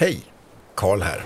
[0.00, 0.20] Hej!
[0.74, 1.24] Karl här.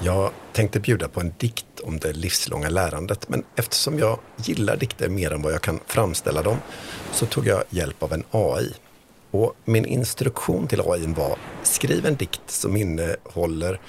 [0.00, 5.08] Jag tänkte bjuda på en dikt om det livslånga lärandet men eftersom jag gillar dikter
[5.08, 6.56] mer än vad jag kan framställa dem
[7.12, 8.74] så tog jag hjälp av en AI.
[9.30, 13.80] Och min instruktion till AI var skriv en dikt som innehåller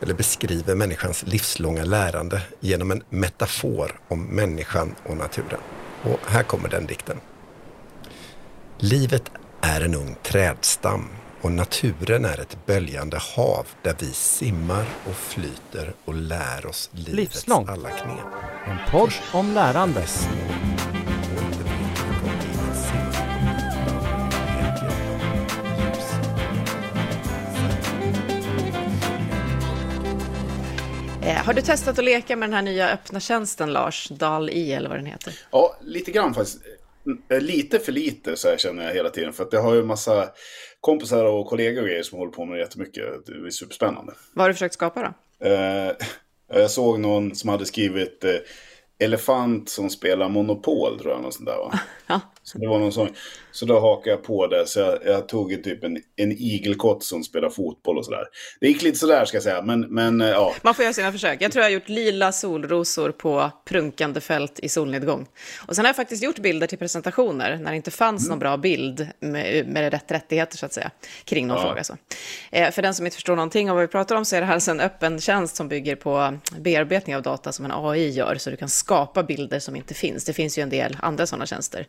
[0.00, 5.60] eller beskriver människans livslånga lärande genom en metafor om människan och naturen.
[6.02, 7.20] Och här kommer den dikten.
[8.78, 9.30] Livet
[9.60, 11.08] är en ung trädstam
[11.46, 17.12] och naturen är ett böljande hav där vi simmar och flyter och lär oss livets
[17.16, 17.68] Livslångt.
[17.70, 18.26] alla knep.
[18.66, 20.04] En podd om lärande.
[31.22, 34.08] Eh, har du testat att leka med den här nya öppna tjänsten Lars?
[34.08, 35.32] DAL-I eller vad den heter?
[35.50, 36.58] Ja, lite grann faktiskt.
[37.30, 39.32] Eh, Lite för lite så här känner jag hela tiden.
[39.32, 40.28] För att jag har ju en massa
[40.86, 43.26] kompisar och kollegor och grejer som håller på med det jättemycket.
[43.26, 44.12] Det är superspännande.
[44.32, 45.46] Vad har du försökt skapa då?
[45.48, 45.92] Eh,
[46.60, 48.30] jag såg någon som hade skrivit eh,
[48.98, 51.22] Elefant som spelar Monopol tror jag.
[51.22, 51.80] Något sånt där, va?
[52.06, 52.20] Ja.
[52.46, 53.08] Så det var någon sån.
[53.52, 54.66] Så då hakade jag på det.
[54.66, 58.24] Så jag, jag tog typ en, en igelkott som spelar fotboll och sådär.
[58.60, 59.62] Det gick lite sådär ska jag säga.
[59.62, 60.54] Men, men eh, ja.
[60.62, 61.42] Man får göra sina försök.
[61.42, 65.26] Jag tror jag har gjort lila solrosor på prunkande fält i solnedgång.
[65.66, 68.56] Och sen har jag faktiskt gjort bilder till presentationer när det inte fanns någon bra
[68.56, 70.90] bild med, med rätt rättigheter så att säga,
[71.24, 71.62] kring någon Ja.
[71.62, 71.84] fråga.
[71.84, 71.96] Så.
[72.50, 74.46] Eh, för den som inte förstår någonting av vad vi pratar om så är det
[74.46, 78.34] här alltså en öppen tjänst som bygger på bearbetning av data som en AI gör,
[78.38, 80.24] så du kan skapa bilder som inte finns.
[80.24, 81.86] Det finns ju en del andra sådana tjänster.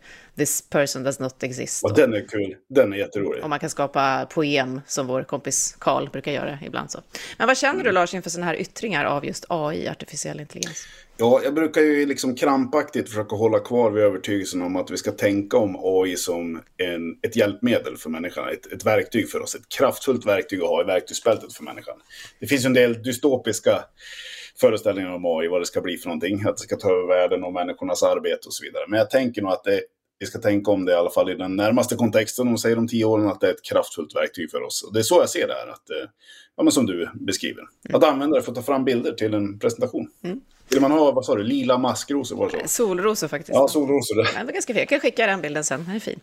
[0.48, 1.84] This person does not exist.
[1.84, 2.56] Och den är kul.
[2.70, 3.44] Den är jätterolig.
[3.44, 6.92] Och man kan skapa poem som vår kompis Karl brukar göra ibland.
[6.92, 7.00] Så.
[7.38, 10.88] Men vad känner du Lars inför sådana här yttringar av just AI, artificiell intelligens?
[11.18, 15.12] Ja, jag brukar ju liksom krampaktigt försöka hålla kvar vid övertygelsen om att vi ska
[15.12, 18.50] tänka om AI som en, ett hjälpmedel för människan.
[18.50, 19.56] Ett, ett verktyg för oss.
[19.56, 21.96] Ett kraftfullt verktyg att ha i verktygsbältet för människan.
[22.40, 23.84] Det finns ju en del dystopiska
[24.60, 26.44] föreställningar om AI, vad det ska bli för någonting.
[26.46, 28.84] Att det ska ta över världen och människornas arbete och så vidare.
[28.88, 29.82] Men jag tänker nog att det,
[30.20, 32.78] vi ska tänka om det i alla fall i den närmaste kontexten, om vi säger
[32.78, 34.84] om tio åren, att det är ett kraftfullt verktyg för oss.
[34.84, 36.10] Och det är så jag ser det här, att, eh,
[36.58, 37.64] ja, men som du beskriver.
[37.94, 40.10] Att använda det för att ta fram bilder till en presentation.
[40.70, 42.36] Vill man ha, vad sa du, lila maskrosor?
[42.36, 42.68] Var det så?
[42.68, 43.56] Solrosor faktiskt.
[43.56, 44.18] Ja, solrosor.
[44.18, 44.80] Ja, det var ganska fin.
[44.80, 46.20] Jag kan skicka den bilden sen, den är fin.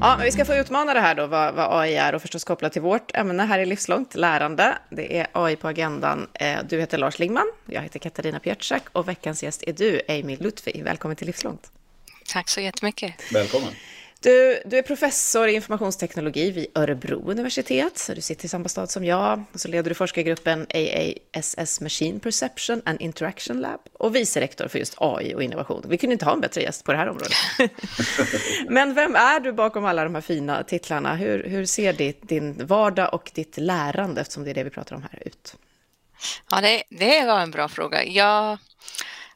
[0.00, 2.44] Ja, men vi ska få utmana det här då, vad, vad AI är och förstås
[2.44, 4.78] kopplat till vårt ämne här i livslångt lärande.
[4.90, 6.28] Det är AI på agendan.
[6.34, 10.36] Eh, Du heter Lars Lingman, jag heter Katarina Pietschak och veckans gäst är du, Amy
[10.36, 10.82] Lutfi.
[10.82, 11.70] Välkommen till Livslångt.
[12.32, 13.32] Tack så jättemycket.
[13.32, 13.68] Välkommen.
[14.20, 17.98] Du, du är professor i informationsteknologi vid Örebro universitet.
[17.98, 19.44] Så du sitter i samma stad som jag.
[19.52, 24.78] Och så leder du forskargruppen AASS Machine Perception and Interaction Lab och vice rektor för
[24.78, 25.82] just AI och innovation.
[25.88, 27.32] Vi kunde inte ha en bättre gäst på det här området.
[28.68, 31.14] Men vem är du bakom alla de här fina titlarna?
[31.14, 34.96] Hur, hur ser ditt, din vardag och ditt lärande, eftersom det är det vi pratar
[34.96, 35.56] om här, ut?
[36.50, 38.04] Ja, det, det var en bra fråga.
[38.04, 38.58] Jag,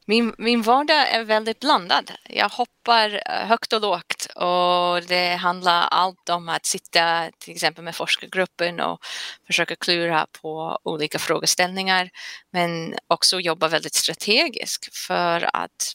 [0.04, 2.12] min, min vardag är väldigt blandad.
[2.28, 7.84] Jag hoppar eh, högt och lågt och det handlar allt om att sitta till exempel
[7.84, 9.04] med forskargruppen och
[9.46, 12.10] försöka klura på olika frågeställningar
[12.50, 15.92] men också jobba väldigt strategiskt för att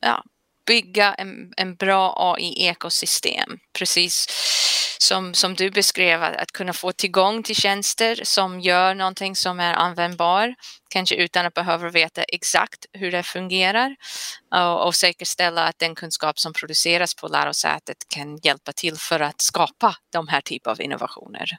[0.00, 0.24] ja,
[0.66, 3.58] bygga en, en bra AI-ekosystem.
[3.72, 4.26] Precis
[4.98, 9.60] som, som du beskrev, att, att kunna få tillgång till tjänster som gör någonting som
[9.60, 10.54] är användbar,
[10.88, 13.96] kanske utan att behöva veta exakt hur det fungerar
[14.54, 19.40] och, och säkerställa att den kunskap som produceras på lärosätet kan hjälpa till för att
[19.40, 21.50] skapa de här typen av innovationer.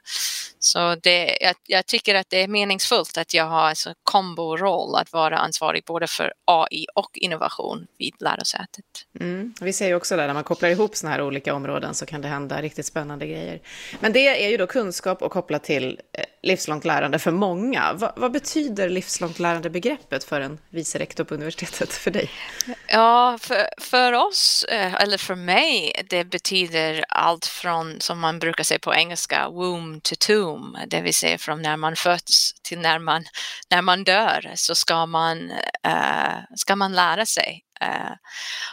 [0.58, 5.12] Så det, jag, jag tycker att det är meningsfullt att jag har en kombo-roll att
[5.12, 8.84] vara ansvarig både för AI och innovation vid lärosätet.
[9.20, 9.54] Mm.
[9.60, 12.20] Vi ser ju också där, när man kopplar ihop sådana här olika områden så kan
[12.20, 13.60] det hända riktigt spännande grejer.
[14.00, 17.92] Men det är ju då kunskap och kopplat till eh, livslångt lärande för många.
[17.92, 22.30] Va, vad betyder livslångt livslångt lärande-begreppet för en vice rektor på universitetet för dig?
[22.86, 28.64] Ja, för, för oss, eh, eller för mig, det betyder allt från, som man brukar
[28.64, 32.98] säga på engelska, womb to tomb, det vill säga från när man föds till när
[32.98, 33.24] man,
[33.70, 35.50] när man dör, så ska man,
[35.84, 37.62] eh, ska man lära sig.
[37.80, 38.14] Eh,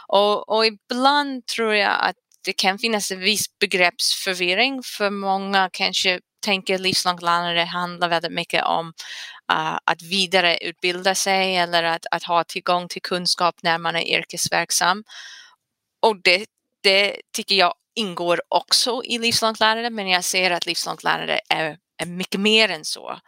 [0.08, 2.16] och, och ibland tror jag att
[2.46, 8.64] det kan finnas en viss begreppsförvirring, för många kanske tänker livslångt lärande handlar väldigt mycket
[8.64, 8.88] om
[9.52, 15.04] uh, att vidareutbilda sig eller att, att ha tillgång till kunskap när man är yrkesverksam.
[16.02, 16.46] Och det,
[16.84, 21.78] det tycker jag ingår också i livslångt lärande, men jag ser att livslångt lärande är,
[21.98, 23.20] är mycket mer än så.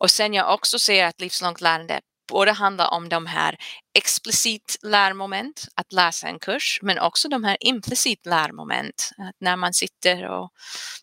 [0.00, 3.56] Och sen jag också ser att livslångt lärande både handlar om de här
[3.98, 9.74] explicit lärmoment, att läsa en kurs, men också de här implicit lärmoment, att när man
[9.74, 10.50] sitter och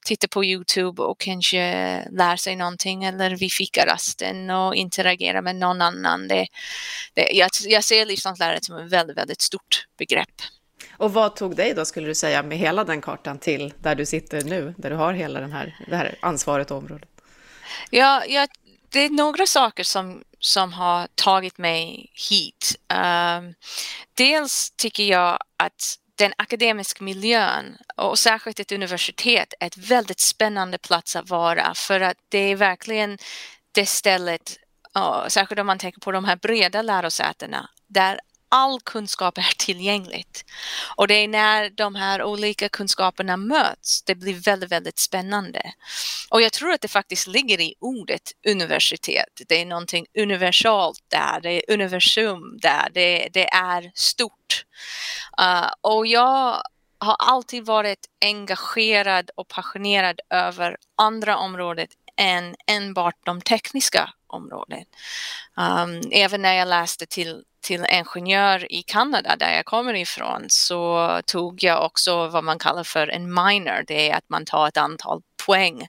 [0.05, 1.59] tittar på Youtube och kanske
[2.11, 6.27] lär sig någonting eller vid fikarasten och interagerar med någon annan.
[6.27, 6.47] Det,
[7.13, 10.41] det, jag, jag ser livslångt som ett väldigt, väldigt stort begrepp.
[10.97, 14.05] Och vad tog dig då, skulle du säga, med hela den kartan till där du
[14.05, 17.09] sitter nu, där du har hela den här, det här ansvaret och området?
[17.89, 18.49] Ja, jag,
[18.89, 22.75] det är några saker som, som har tagit mig hit.
[22.93, 23.53] Um,
[24.13, 30.77] dels tycker jag att den akademiska miljön och särskilt ett universitet är ett väldigt spännande
[30.77, 33.17] plats att vara för att det är verkligen
[33.71, 34.59] det stället,
[35.27, 38.19] särskilt om man tänker på de här breda lärosätena, där
[38.53, 40.45] all kunskap är tillgängligt.
[40.95, 45.73] Och det är när de här olika kunskaperna möts, det blir väldigt, väldigt spännande.
[46.29, 49.41] Och jag tror att det faktiskt ligger i ordet universitet.
[49.47, 54.65] Det är någonting universalt där, det är universum där, det, det är stort.
[55.41, 56.63] Uh, och jag
[56.97, 64.85] har alltid varit engagerad och passionerad över andra områden än enbart de tekniska områden.
[65.57, 71.21] Um, även när jag läste till till ingenjör i Kanada där jag kommer ifrån så
[71.25, 73.83] tog jag också vad man kallar för en minor.
[73.87, 75.87] Det är att man tar ett antal poäng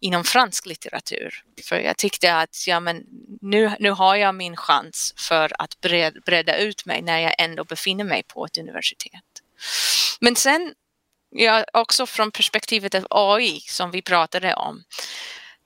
[0.00, 1.42] inom fransk litteratur.
[1.68, 3.04] För jag tyckte att ja, men
[3.40, 7.64] nu, nu har jag min chans för att bred, bredda ut mig när jag ändå
[7.64, 9.22] befinner mig på ett universitet.
[10.20, 10.74] Men sen,
[11.30, 14.82] ja, också från perspektivet av AI som vi pratade om,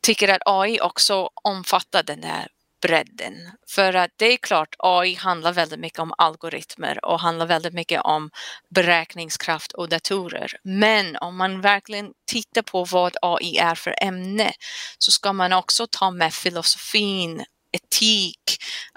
[0.03, 2.47] tycker att AI också omfattar den där
[2.87, 3.35] bredden.
[3.69, 8.01] För att det är klart, AI handlar väldigt mycket om algoritmer och handlar väldigt mycket
[8.01, 8.31] om
[8.69, 10.53] beräkningskraft och datorer.
[10.63, 14.53] Men om man verkligen tittar på vad AI är för ämne
[14.99, 18.41] så ska man också ta med filosofin, etik,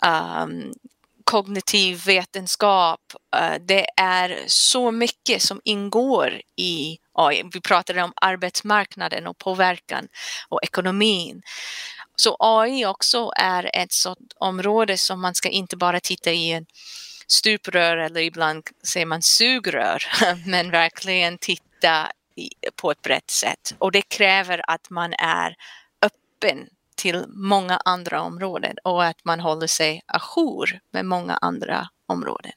[0.06, 0.74] um,
[1.24, 3.02] kognitiv vetenskap.
[3.36, 7.44] Uh, det är så mycket som ingår i AI.
[7.54, 10.08] Vi pratade om arbetsmarknaden och påverkan
[10.50, 11.42] och ekonomin.
[12.20, 16.66] Så AI också är ett sådant område som man ska inte bara titta i en
[17.28, 20.04] stuprör eller ibland säger man sugrör,
[20.46, 22.12] men verkligen titta
[22.76, 23.76] på ett brett sätt.
[23.78, 25.56] Och det kräver att man är
[26.02, 32.52] öppen till många andra områden och att man håller sig ajour med många andra områden.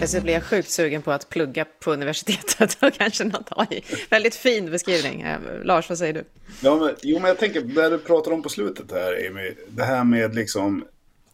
[0.00, 3.84] Plötsligt blir jag sjukt sugen på att plugga på universitetet och kanske något AI.
[4.10, 5.20] Väldigt fin beskrivning.
[5.20, 6.24] Eh, Lars, vad säger du?
[6.62, 9.82] Ja, men, jo, men jag tänker, det du pratar om på slutet här, Amy, det
[9.82, 10.84] här med liksom...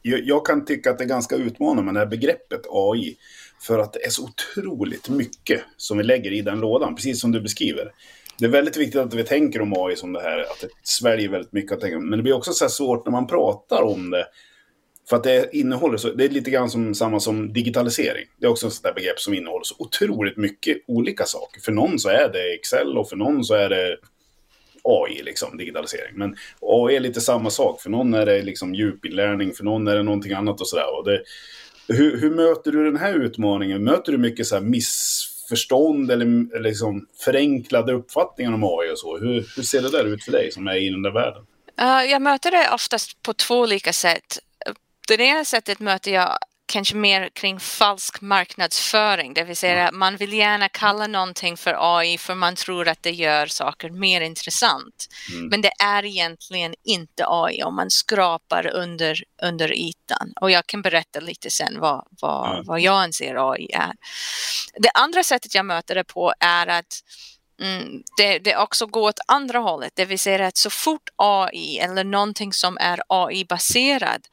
[0.02, 3.16] Jag, jag kan tycka att det är ganska utmanande med det här begreppet AI.
[3.60, 7.32] För att det är så otroligt mycket som vi lägger i den lådan, precis som
[7.32, 7.92] du beskriver.
[8.38, 11.28] Det är väldigt viktigt att vi tänker om AI som det här, att det sväljer
[11.28, 14.26] väldigt mycket att tänka Men det blir också så svårt när man pratar om det
[15.08, 18.26] för att det innehåller så, det är lite grann som samma som digitalisering.
[18.36, 21.60] Det är också ett sånt där begrepp som innehåller så otroligt mycket olika saker.
[21.60, 23.96] För någon så är det Excel och för någon så är det
[24.82, 26.14] AI, liksom, digitalisering.
[26.14, 27.80] Men AI är lite samma sak.
[27.80, 31.22] För någon är det liksom djupinlärning, för någon är det någonting annat och sådär.
[31.88, 33.84] Hur, hur, möter du den här utmaningen?
[33.84, 39.18] Möter du mycket så här missförstånd eller, eller liksom förenklade uppfattningar om AI och så?
[39.18, 41.42] Hur, hur ser det där ut för dig som är i den där världen?
[41.80, 44.38] Uh, jag möter det oftast på två olika sätt
[45.16, 49.98] det ena sättet möter jag kanske mer kring falsk marknadsföring, det vill säga mm.
[49.98, 54.20] man vill gärna kalla någonting för AI för man tror att det gör saker mer
[54.20, 55.06] intressant.
[55.32, 55.48] Mm.
[55.48, 60.32] Men det är egentligen inte AI om man skrapar under, under ytan.
[60.40, 62.64] Och jag kan berätta lite sen vad, vad, mm.
[62.66, 63.92] vad jag anser AI är.
[64.74, 67.02] Det andra sättet jag möter det på är att
[67.60, 71.78] Mm, det, det också går åt andra hållet, det vill säga att så fort AI
[71.78, 74.26] eller någonting som är AI-baserad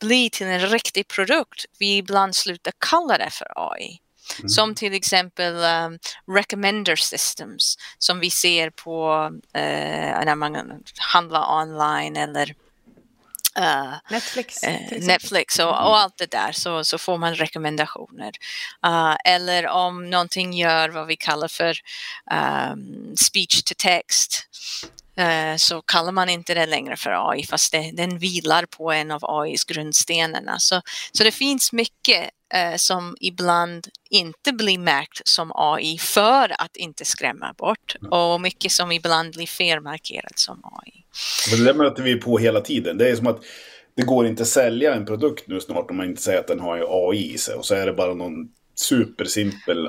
[0.00, 4.00] bli till en riktig produkt, vi ibland slutar kalla det för AI.
[4.38, 4.48] Mm.
[4.48, 5.98] Som till exempel um,
[6.36, 12.54] recommender systems som vi ser på uh, när man handlar online eller
[13.58, 14.64] Uh, Netflix.
[14.64, 18.32] Uh, Netflix och, och, allt det där så, så får man rekommendationer.
[18.86, 21.78] Uh, eller om någonting gör vad vi kallar för
[22.32, 24.48] um, speech to text
[25.56, 29.20] så kallar man inte det längre för AI fast det, den vilar på en av
[29.22, 30.58] AIs grundstenarna.
[30.58, 30.80] Så,
[31.12, 37.04] så det finns mycket eh, som ibland inte blir märkt som AI för att inte
[37.04, 41.04] skrämma bort och mycket som ibland blir felmarkerat som AI.
[41.50, 42.98] Men det möter vi på hela tiden.
[42.98, 43.40] Det är som att
[43.96, 46.60] det går inte att sälja en produkt nu snart om man inte säger att den
[46.60, 49.88] har AI i sig och så är det bara någon supersimpel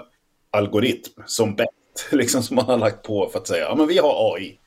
[0.52, 1.70] algoritm som bett
[2.12, 4.60] liksom som man har lagt på för att säga ja men vi har AI.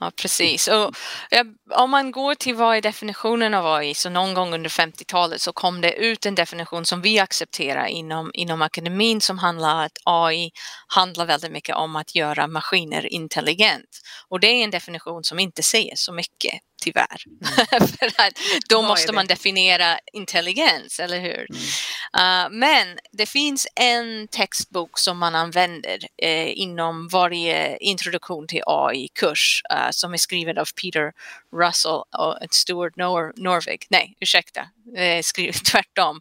[0.00, 0.68] Ja, precis.
[0.68, 0.94] Och,
[1.30, 5.40] ja, om man går till vad är definitionen av AI, så någon gång under 50-talet
[5.40, 9.80] så kom det ut en definition som vi accepterar inom, inom akademin som handlar om
[9.80, 10.50] att AI
[10.88, 14.00] handlar väldigt mycket om att göra maskiner intelligent.
[14.28, 17.22] Och det är en definition som inte säger så mycket tyvärr.
[17.26, 17.88] Mm.
[17.88, 18.32] För att
[18.68, 21.46] då Vad måste man definiera intelligens, eller hur?
[21.50, 22.44] Mm.
[22.44, 29.62] Uh, men det finns en textbok som man använder uh, inom varje introduktion till AI-kurs
[29.72, 31.12] uh, som är skriven av Peter
[31.56, 33.86] Russell och Stuart Nor Norvig.
[33.90, 34.60] Nej, ursäkta,
[34.96, 36.20] eh, skrivet tvärtom.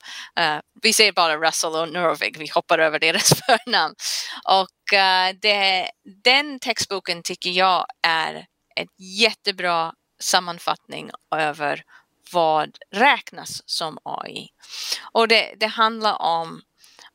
[0.82, 3.96] vi säger bara Russell och Norvig, vi hoppar över deras förnamn.
[4.44, 4.68] Och
[5.42, 5.90] det,
[6.24, 9.94] den textboken tycker jag är ett jättebra
[10.24, 11.84] sammanfattning över
[12.32, 14.50] vad räknas som AI.
[15.12, 16.62] Och det, det handlar om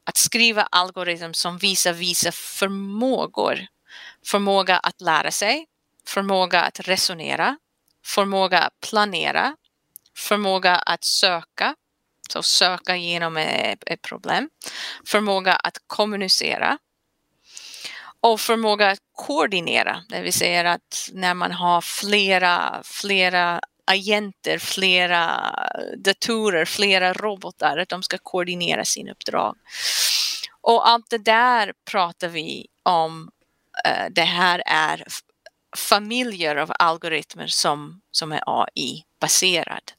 [0.05, 3.67] att skriva algoritmer som visar vissa förmågor.
[4.27, 5.67] Förmåga att lära sig,
[6.09, 7.59] förmåga att resonera,
[8.05, 9.57] förmåga att planera,
[10.17, 11.75] förmåga att söka,
[12.31, 14.50] så söka genom ett problem,
[15.07, 16.79] förmåga att kommunicera,
[18.20, 25.52] och förmåga att koordinera, det vill säga att när man har flera, flera agenter, flera
[25.96, 29.56] datorer, flera robotar, att de ska koordinera sin uppdrag.
[30.60, 33.30] Och allt det där pratar vi om.
[33.84, 35.04] Eh, det här är
[35.76, 39.92] familjer av algoritmer som, som är AI-baserad.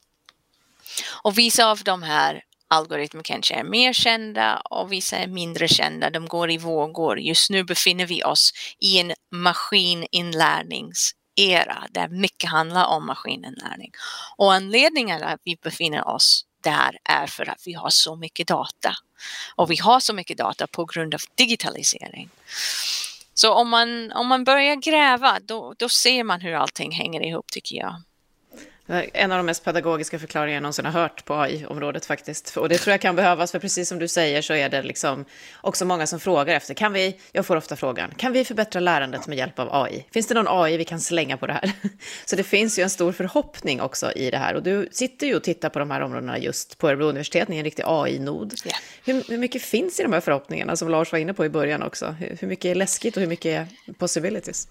[1.24, 6.10] Och vissa av de här algoritmer kanske är mer kända och vissa är mindre kända.
[6.10, 7.20] De går i vågor.
[7.20, 13.92] Just nu befinner vi oss i en maskininlärningsera där mycket handlar om maskininlärning.
[14.38, 18.96] Och anledningen att vi befinner oss där är för att vi har så mycket data.
[19.56, 22.30] Och vi har så mycket data på grund av digitalisering.
[23.34, 27.52] Så om man, om man börjar gräva då, då ser man hur allting hänger ihop
[27.52, 27.96] tycker jag.
[28.90, 32.58] En av de mest pedagogiska förklaringar jag någonsin har hört på AI-området faktiskt.
[32.58, 35.26] Och det tror jag kan behövas, för precis som du säger så är det liksom
[35.62, 39.28] också många som frågar efter, kan vi, jag får ofta frågan, kan vi förbättra lärandet
[39.28, 40.06] med hjälp av AI?
[40.12, 41.72] Finns det någon AI vi kan slänga på det här?
[42.26, 44.54] Så det finns ju en stor förhoppning också i det här.
[44.54, 47.56] Och du sitter ju och tittar på de här områdena just på Örebro universitet, ni
[47.56, 48.54] är en riktig AI-nod.
[48.66, 48.80] Yeah.
[49.06, 51.84] Hur, hur, mycket finns i de här förhoppningarna som Lars var inne på i början
[51.84, 52.16] också?
[52.20, 54.68] Hur, hur mycket är läskigt och hur mycket är possibilities?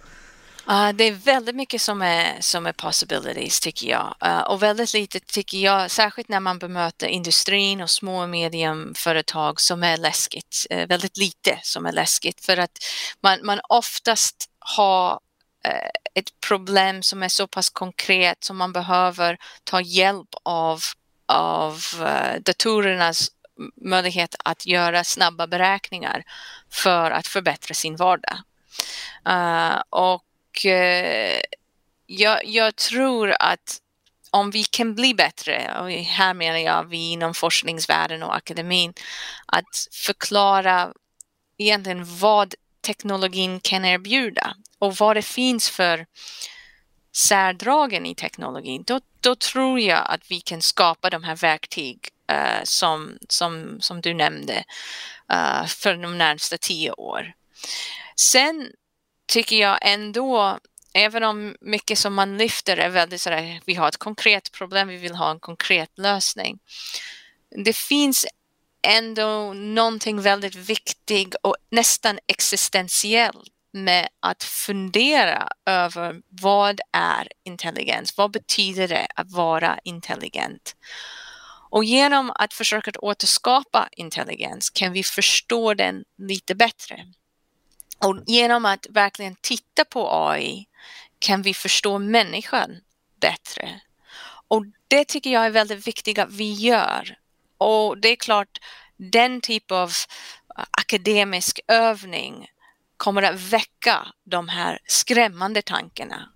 [0.70, 4.14] Uh, det är väldigt mycket som är, som är possibilities tycker jag.
[4.24, 9.60] Uh, och väldigt lite tycker jag, särskilt när man bemöter industrin och små och mediumföretag
[9.60, 10.66] som är läskigt.
[10.72, 12.78] Uh, väldigt lite som är läskigt för att
[13.20, 15.20] man, man oftast har
[15.64, 20.80] eh, ett problem som är så pass konkret som man behöver ta hjälp av,
[21.26, 23.28] av eh, datorernas
[23.76, 26.24] möjlighet att göra snabba beräkningar
[26.70, 28.38] för att förbättra sin vardag.
[29.28, 30.22] Uh, och
[30.64, 31.40] Eh,
[32.06, 33.80] jag, jag tror att
[34.30, 38.94] om vi kan bli bättre, och här menar jag vi inom forskningsvärlden och akademin,
[39.46, 40.92] att förklara
[41.58, 46.06] egentligen vad teknologin kan erbjuda och vad det finns för
[47.12, 52.60] särdragen i teknologin, då, då tror jag att vi kan skapa de här verktyg uh,
[52.64, 54.64] som, som, som du nämnde
[55.32, 57.32] uh, för de närmsta tio år.
[58.16, 58.72] Sen
[59.28, 60.58] tycker jag ändå,
[60.92, 64.96] även om mycket som man lyfter är väldigt sådär, vi har ett konkret problem, vi
[64.96, 66.58] vill ha en konkret lösning.
[67.64, 68.26] Det finns
[68.82, 78.16] ändå någonting väldigt viktigt och nästan existentiellt med att fundera över vad är intelligens?
[78.16, 80.76] Vad betyder det att vara intelligent?
[81.70, 87.06] Och genom att försöka återskapa intelligens kan vi förstå den lite bättre.
[87.98, 90.66] Och genom att verkligen titta på AI
[91.18, 92.80] kan vi förstå människan
[93.20, 93.80] bättre.
[94.48, 97.18] Och det tycker jag är väldigt viktigt att vi gör.
[97.58, 98.58] Och det är klart,
[98.96, 99.92] den typ av
[100.70, 102.46] akademisk övning
[102.96, 106.28] kommer att väcka de här skrämmande tankarna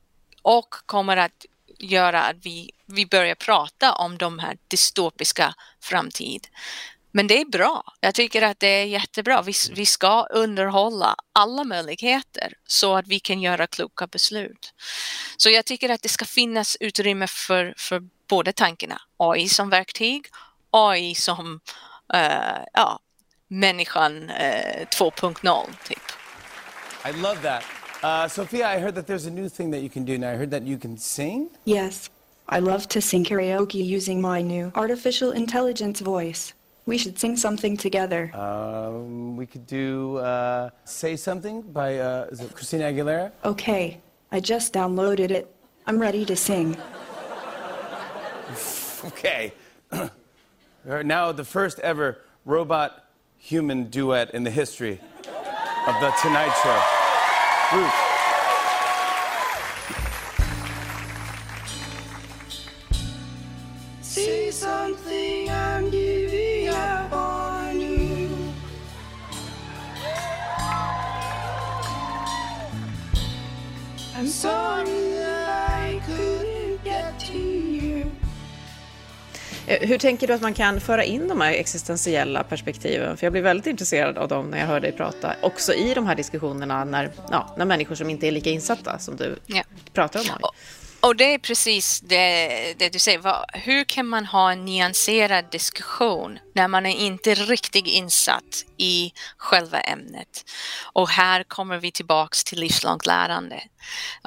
[0.42, 1.47] och kommer att
[1.78, 6.49] göra att vi, vi börjar prata om de här dystopiska framtid.
[7.12, 7.85] Men det är bra.
[8.00, 9.42] Jag tycker att det är jättebra.
[9.42, 14.75] Vi, vi ska underhålla alla möjligheter så att vi kan göra kloka beslut.
[15.37, 19.00] Så jag tycker att det ska finnas utrymme för, för båda tankarna.
[19.16, 20.26] AI som verktyg,
[20.71, 21.61] AI som
[22.14, 22.99] uh, ja,
[23.49, 25.99] människan uh, eh, 2.0 typ.
[27.04, 27.64] I love that.
[28.04, 30.33] Uh, Sophia, I heard that there's a new thing that you can do now.
[30.33, 31.50] I heard that you can sing?
[31.64, 32.11] Yes.
[32.49, 36.54] I love to sing karaoke using my new artificial intelligence voice.
[36.85, 38.35] We should sing something together.
[38.35, 43.31] Um, we could do uh, Say Something by uh, Christina Aguilera.
[43.45, 44.01] Okay.
[44.33, 45.55] I just downloaded it.
[45.87, 46.77] I'm ready to sing.
[49.05, 49.53] Okay.
[50.85, 53.05] Now, the first ever robot
[53.37, 55.01] human duet in the history
[55.87, 57.77] of The Tonight Show.
[57.77, 58.02] Ruth.
[79.93, 83.17] Hur tänker du att man kan föra in de här existentiella perspektiven?
[83.17, 85.35] För jag blir väldigt intresserad av dem när jag hör dig prata.
[85.43, 89.17] Också i de här diskussionerna när, ja, när människor som inte är lika insatta som
[89.17, 89.63] du Ja.
[89.93, 90.41] pratar om AI.
[91.01, 93.21] Och det är precis det, det du säger.
[93.59, 99.81] Hur kan man ha en nyanserad diskussion när man är inte riktigt insatt i själva
[99.81, 100.45] ämnet?
[100.93, 103.62] Och här kommer vi tillbaks till livslångt lärande.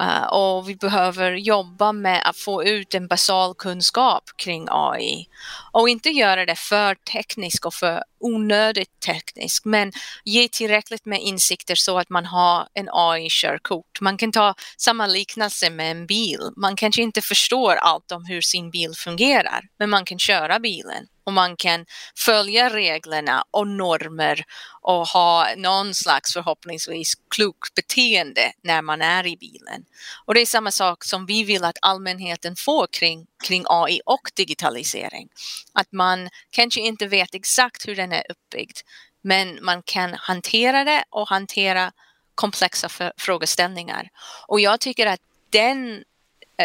[0.00, 5.28] Uh, och vi behöver jobba med att få ut en basal kunskap kring AI
[5.72, 9.92] och inte göra det för tekniskt och för onödigt tekniskt, men
[10.24, 14.00] ge tillräckligt med insikter så att man har en AI-körkort.
[14.00, 16.40] Man kan ta samma liknelse med en bil.
[16.56, 21.06] Man kanske inte förstår allt om hur sin bil fungerar, men man kan köra bilen
[21.26, 24.44] och man kan följa reglerna och normer
[24.80, 29.84] och ha någon slags förhoppningsvis klokt beteende när man är i bilen.
[30.24, 34.30] Och det är samma sak som vi vill att allmänheten får kring, kring AI och
[34.34, 35.28] digitalisering.
[35.72, 38.78] Att man kanske inte vet exakt hur den är uppbyggd,
[39.22, 41.92] men man kan hantera det och hantera
[42.34, 44.08] komplexa för, frågeställningar.
[44.46, 46.04] Och jag tycker att den,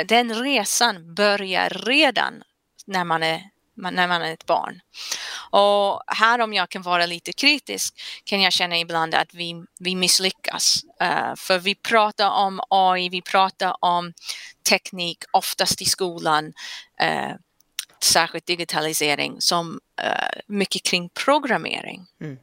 [0.05, 2.43] den resan börjar redan
[2.85, 4.81] när man är när man är ett barn.
[5.49, 9.95] Och här om jag kan vara lite kritisk kan jag känna ibland att vi, vi
[9.95, 10.83] misslyckas.
[11.03, 14.13] Uh, för vi pratar om AI, vi pratar om
[14.69, 16.45] teknik oftast i skolan,
[17.03, 17.35] uh,
[18.03, 22.05] särskilt digitalisering, som uh, mycket kring programmering.
[22.21, 22.37] Mm.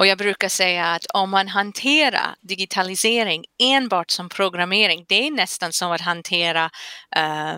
[0.00, 5.72] Och jag brukar säga att om man hanterar digitalisering enbart som programmering, det är nästan
[5.72, 6.70] som att hantera
[7.16, 7.54] eh,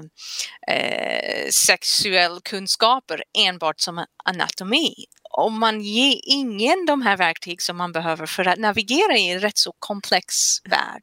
[0.77, 4.95] eh, sexuell kunskaper enbart som anatomi.
[5.31, 9.41] Om man ger ingen de här verktyg som man behöver för att navigera i en
[9.41, 11.03] rätt så komplex värld.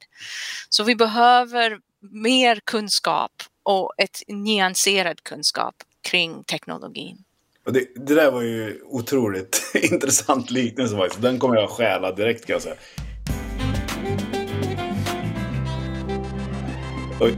[0.69, 1.77] Så vi behöver
[2.23, 3.31] mer kunskap
[3.63, 7.23] och ett nyanserad kunskap kring teknologin.
[7.71, 11.21] Det, det där var ju otroligt intressant liknelse faktiskt.
[11.21, 12.75] Den kommer jag stjäla direkt kan jag säga.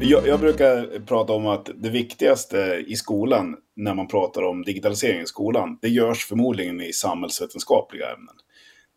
[0.02, 5.22] Jag, jag brukar prata om att det viktigaste i skolan, när man pratar om digitalisering
[5.22, 8.36] i skolan, det görs förmodligen i samhällsvetenskapliga ämnen.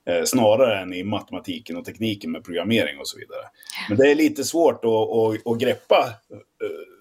[0.08, 3.42] Eh, snarare än i matematiken och tekniken med programmering och så vidare.
[3.88, 6.93] Men det är lite svårt att, att, att greppa eh,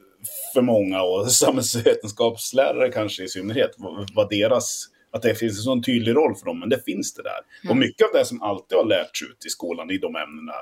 [0.54, 3.72] för många och samhällsvetenskapslärare kanske i synnerhet,
[4.14, 7.24] vad, deras, att det finns en sån tydlig roll för dem, men det finns det
[7.24, 7.70] där.
[7.70, 10.54] Och mycket av det som alltid har lärts ut i skolan i de ämnena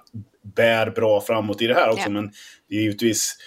[0.56, 2.10] bär bra framåt i det här också, Ja.
[2.10, 2.32] men
[2.70, 3.38] det är givetvis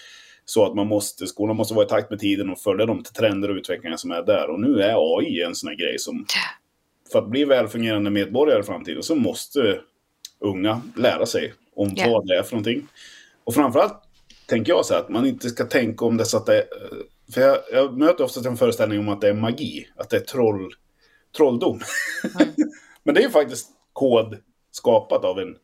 [0.44, 3.50] så att man måste, skolan måste vara i takt med tiden och följa de trender
[3.50, 4.50] och utvecklingar som är där.
[4.50, 6.26] Och nu är AI en sån här grej som,
[7.12, 9.80] för att bli välfungerande medborgare i framtiden så måste
[10.40, 12.10] unga lära sig om Ja.
[12.10, 12.86] vad det är för någonting.
[13.44, 14.03] Och framförallt
[14.46, 16.68] tänker jag så här att man inte ska tänka om det så att det.
[17.34, 20.20] För jag, jag möter ofta en föreställning om att det är magi, att det är
[20.20, 20.74] troll,
[21.36, 21.80] trolldom.
[23.02, 24.36] Men det är ju faktiskt kod
[24.70, 25.56] skapat av en,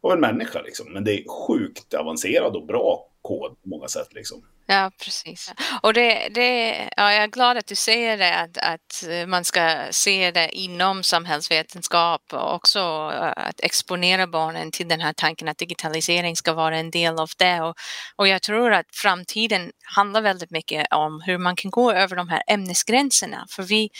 [0.00, 0.92] av en människa liksom.
[0.92, 4.42] Men det är sjukt avancerad och bra kod på många sätt liksom.
[4.70, 5.52] Ja, precis.
[5.82, 9.86] Och det, det, ja, jag är glad att du säger det, att, att man ska
[9.90, 12.78] se det inom samhällsvetenskap och också
[13.14, 17.28] eh, att exponera barnen till den här tanken att digitalisering ska vara en del av
[17.38, 17.60] det.
[17.60, 17.74] Och,
[18.16, 22.28] och jag tror att framtiden handlar väldigt mycket om hur man kan gå över de
[22.28, 23.46] här ämnesgränserna.
[23.50, 23.90] För vi,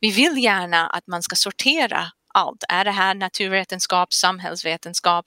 [0.00, 2.64] vi vill gärna att man ska sortera allt.
[2.68, 5.26] Är det här naturvetenskap, samhällsvetenskap?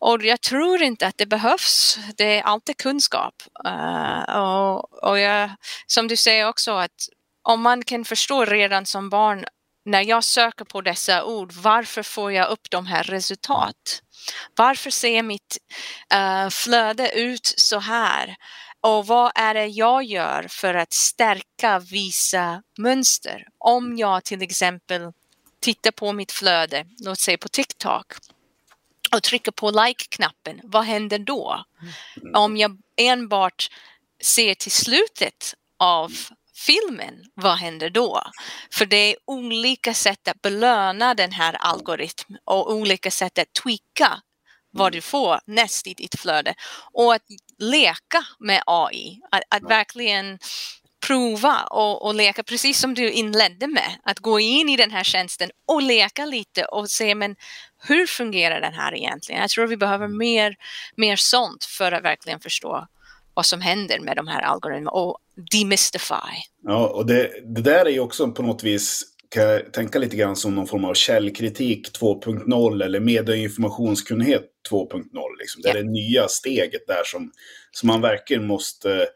[0.00, 1.98] Och jag tror inte att det behövs.
[2.16, 3.34] Det är alltid kunskap.
[3.64, 5.50] Eh, och, och jag,
[5.86, 7.08] som du säger också att
[7.42, 9.44] om man kan förstå redan som barn
[9.84, 14.02] när jag söker på dessa ord, varför får jag upp de här resultat?
[14.56, 15.58] Varför ser mitt
[16.14, 18.36] eh, flöde ut så här?
[18.80, 23.46] Och vad är det jag gör för att stärka vissa mönster?
[23.58, 25.12] Om jag till exempel
[25.60, 28.06] tittar på mitt flöde, låt säga på TikTok,
[29.12, 31.64] och trycker på like-knappen, vad händer då?
[32.34, 33.70] Om jag enbart
[34.22, 36.12] ser till slutet av
[36.54, 38.22] filmen, vad händer då?
[38.72, 44.20] För det är olika sätt att belöna den här algoritmen och olika sätt att tweaka
[44.72, 46.54] vad du får näst i ditt flöde.
[46.92, 47.22] Och att
[47.58, 50.38] leka med AI, att, att verkligen
[51.10, 55.04] prova och, och, leka, precis som du inledde med, att gå in i den här
[55.04, 57.36] tjänsten och leka lite och se men
[57.88, 59.40] hur fungerar den här egentligen?
[59.40, 60.56] Jag tror vi behöver mer,
[60.96, 62.86] mer sånt för att verkligen förstå
[63.34, 65.18] vad som händer med de här algoritmerna och
[65.52, 66.14] demystify.
[66.62, 70.16] Ja, och det, det där är ju också på något vis kan jag tänka lite
[70.16, 75.02] grann som någon form av källkritik 2.0 eller medieinformationskunnighet 2.0.
[75.38, 75.62] Liksom.
[75.62, 75.86] Det är yeah.
[75.86, 77.32] det nya steget där som,
[77.72, 79.08] som man verkligen måste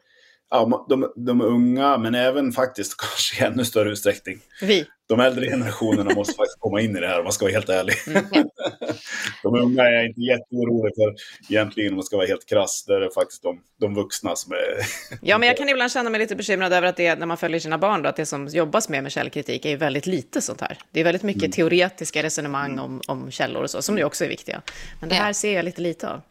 [0.49, 4.39] ja, de, de unga, men även faktiskt kanske i ännu större utsträckning.
[4.61, 4.85] Vi.
[5.07, 7.69] De äldre generationerna måste faktiskt komma in i det här om man ska vara helt
[7.69, 7.95] ärlig.
[8.07, 8.23] Mm.
[9.43, 11.15] de unga är jag inte jätteorolig för
[11.49, 12.85] egentligen om man ska vara helt krass.
[12.87, 14.85] Det är faktiskt de, de vuxna som är...
[15.21, 17.59] ja, men jag kan ibland känna mig lite bekymrad över att det, när man följer
[17.59, 20.77] sina barn, då, att det som jobbas med med källkritik är väldigt lite sånt här.
[20.91, 21.51] Det är väldigt mycket mm.
[21.51, 24.61] teoretiska resonemang om, om källor och så, som ju också är viktiga.
[24.99, 26.21] Men det här ser jag lite lite av.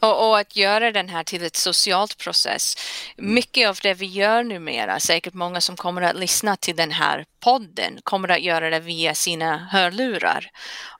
[0.00, 2.74] Och, och, att göra den här till ett socialt process.
[3.16, 7.24] Mycket av det vi gör numera, säkert många som kommer att lyssna till den här
[7.40, 10.50] podden, kommer att göra det via sina hörlurar.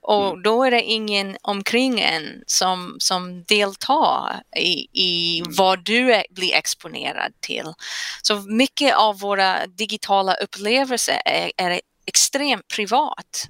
[0.01, 0.41] Och mm.
[0.41, 5.53] då är det ingen omkring en som, som deltar i, i mm.
[5.57, 7.73] vad du är, blir exponerad till.
[8.21, 13.47] Så mycket av våra digitala upplevelser är, är extremt privat.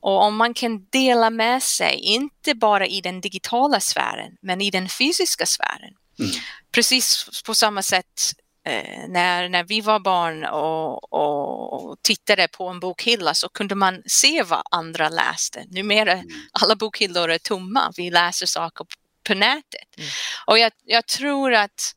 [0.00, 4.70] Och om man kan dela med sig, inte bara i den digitala sfären, men i
[4.70, 5.94] den fysiska sfären.
[6.18, 6.30] Mm.
[6.72, 8.32] Precis på samma sätt
[8.66, 14.02] eh, när, när vi var barn och, och, tittade på en bokhylla så kunde man
[14.06, 15.64] se vad andra läste.
[15.68, 16.26] Numera mm.
[16.52, 18.86] alla bokhyllor är tomma, vi läser saker
[19.26, 19.96] på nätet.
[19.98, 20.08] Mm.
[20.46, 21.94] Och jag, jag, tror att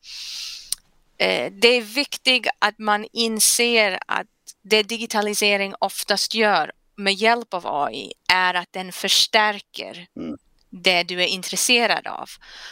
[1.18, 4.28] eh, det är viktigt att man inser att
[4.62, 10.38] det digitalisering oftast gör med hjälp av AI är att den förstärker mm.
[10.70, 12.30] det du är intresserad av.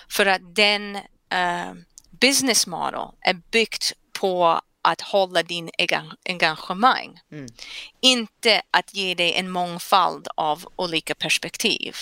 [0.10, 0.96] För att den
[1.34, 1.74] uh,
[2.10, 5.70] business model är byggt på att hålla din
[6.26, 7.20] engagemang.
[7.32, 7.48] Mm.
[8.02, 11.96] Inte att ge dig en mångfald av olika perspektiv.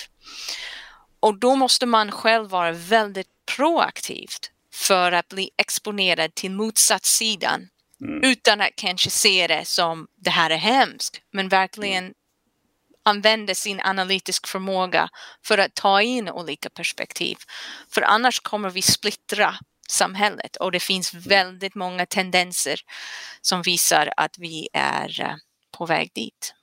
[1.19, 7.69] Och då måste man själv vara väldigt proaktivt för att bli exponerad till motsatssidan
[8.01, 8.23] Mm.
[8.23, 12.13] Utan att kanske se det som det här är hemskt, men verkligen mm.
[13.05, 15.09] använda sin analytisk förmåga
[15.45, 17.37] för att ta in olika perspektiv.
[17.93, 19.55] För annars kommer vi splittra
[19.89, 21.23] samhället och det finns mm.
[21.23, 22.79] väldigt många tendenser
[23.41, 25.35] som visar att vi är eh,
[25.77, 26.53] på väg dit.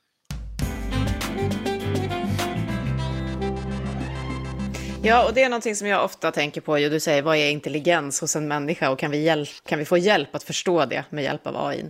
[5.05, 6.77] Ja, och det är någonting som jag ofta tänker på.
[6.77, 9.99] Du säger, vad är intelligens hos en människa och kan vi, hjälp, kan vi få
[9.99, 11.85] hjälp att förstå det med hjälp av AI?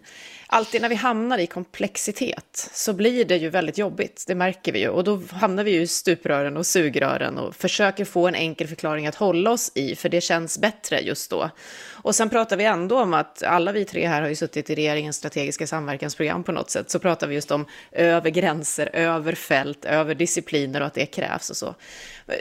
[0.53, 4.79] Alltid när vi hamnar i komplexitet så blir det ju väldigt jobbigt, det märker vi
[4.79, 4.88] ju.
[4.88, 9.07] Och då hamnar vi ju i stuprören och sugrören och försöker få en enkel förklaring
[9.07, 11.51] att hålla oss i, för det känns bättre just då.
[11.91, 14.75] Och sen pratar vi ändå om att alla vi tre här har ju suttit i
[14.75, 19.85] regeringens strategiska samverkansprogram på något sätt, så pratar vi just om över gränser, över fält,
[19.85, 21.75] över discipliner och att det krävs och så.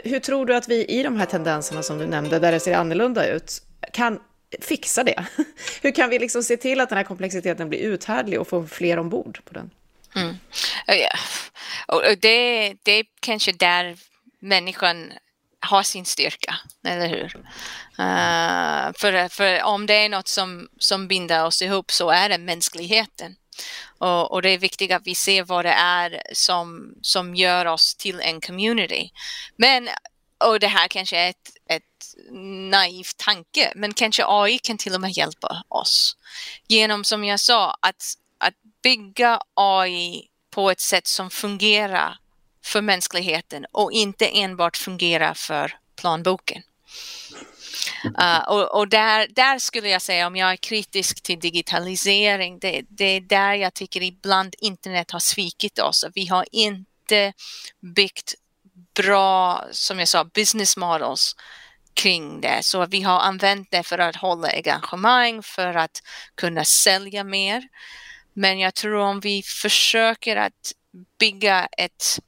[0.04, 2.74] Hur tror du att vi i de här tendenserna som du nämnde, där det ser
[2.74, 4.18] annorlunda ut, kan
[4.60, 5.26] fixa det?
[5.82, 8.98] Hur kan vi liksom se till att den här komplexiteten blir uthärdlig och få fler
[8.98, 9.70] ombord på den?
[10.16, 10.36] Mm.
[11.86, 13.96] Och det, det är kanske där
[14.40, 15.12] människan
[15.60, 16.54] har sin styrka,
[16.86, 17.36] eller hur?
[17.98, 22.38] Uh, för, för om det är något som, som binder oss ihop så är det
[22.38, 23.36] mänskligheten.
[23.98, 27.94] Och, och, det är viktigt att vi ser vad det är som, som gör oss
[27.94, 29.10] till en community.
[29.56, 29.88] Men,
[30.48, 32.14] och det här kanske är ett, ett
[32.70, 36.16] naiv tanke, men kanske AI kan till och med hjälpa oss.
[36.68, 38.02] Genom, som jag sa, att,
[38.38, 42.18] att bygga AI på ett sätt som fungerar
[42.64, 46.62] för mänskligheten och inte enbart fungerar för planboken.
[48.20, 52.82] Uh, och, och där, där, skulle jag säga, om jag är kritisk till digitalisering, det,
[52.88, 56.04] det, är där jag tycker ibland internet har svikit oss.
[56.14, 57.32] Vi har inte
[57.94, 58.34] byggt
[58.94, 61.36] bra, som jag sa, business models
[61.94, 62.58] kring det.
[62.62, 66.02] Så vi har använt det för att hålla engagemang, för att
[66.34, 67.62] kunna sälja mer.
[68.32, 70.72] Men jag tror om vi försöker att
[71.18, 72.18] bygga ett,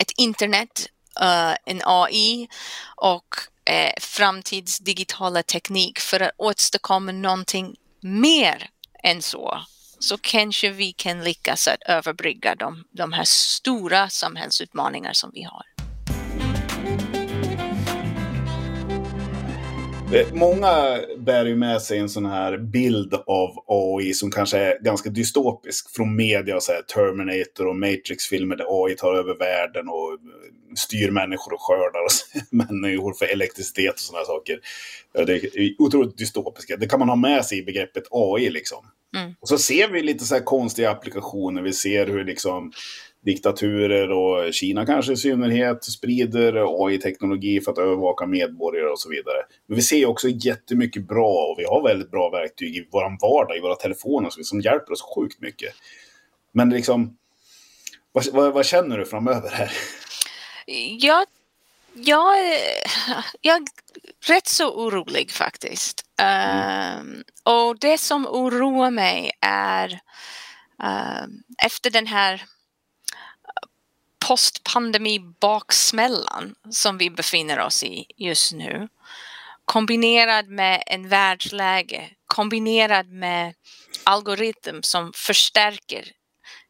[0.00, 0.86] ett internet,
[1.20, 2.48] uh, en AI
[2.96, 8.70] och eh, uh, framtids digitala teknik för att åstadkomma någonting mer
[9.02, 9.60] än så
[10.00, 15.62] så kanske vi kan lyckas att överbrygga de, de här stora samhällsutmaningar som vi har.
[20.32, 25.10] Många bär ju med sig en sån här bild av AI som kanske är ganska
[25.10, 30.18] dystopisk från media, och så här Terminator och Matrix-filmer där AI tar över världen och
[30.76, 32.10] styr människor och skördar och
[32.50, 34.60] människor för elektricitet och sådana saker.
[35.26, 36.76] Det är otroligt dystopiska.
[36.76, 38.84] Det kan man ha med sig i begreppet AI liksom.
[39.16, 39.34] Mm.
[39.40, 41.62] Och så ser vi lite så här konstiga applikationer.
[41.62, 42.72] Vi ser hur liksom
[43.24, 49.36] diktaturer och Kina kanske i synnerhet sprider AI-teknologi för att övervaka medborgare och så vidare.
[49.66, 53.56] Men vi ser också jättemycket bra och vi har väldigt bra verktyg i vår vardag,
[53.56, 55.74] i våra telefoner som- hjälper oss sjukt mycket.
[56.52, 57.16] Men liksom,
[58.12, 59.72] vad, vad, vad känner du framöver här?
[61.00, 61.26] Jag,
[62.04, 62.84] jag, är-
[63.40, 63.62] jag är
[64.26, 66.04] rätt så orolig faktiskt.
[66.22, 70.00] Ehm, och det som oroar mig är
[70.82, 71.30] ehm,
[71.62, 72.44] efter den här
[74.26, 78.88] postpandemi-baksmällan som vi befinner oss i just nu
[79.64, 83.54] kombinerad med en världsläge kombinerad med
[84.04, 86.04] algoritm som förstärker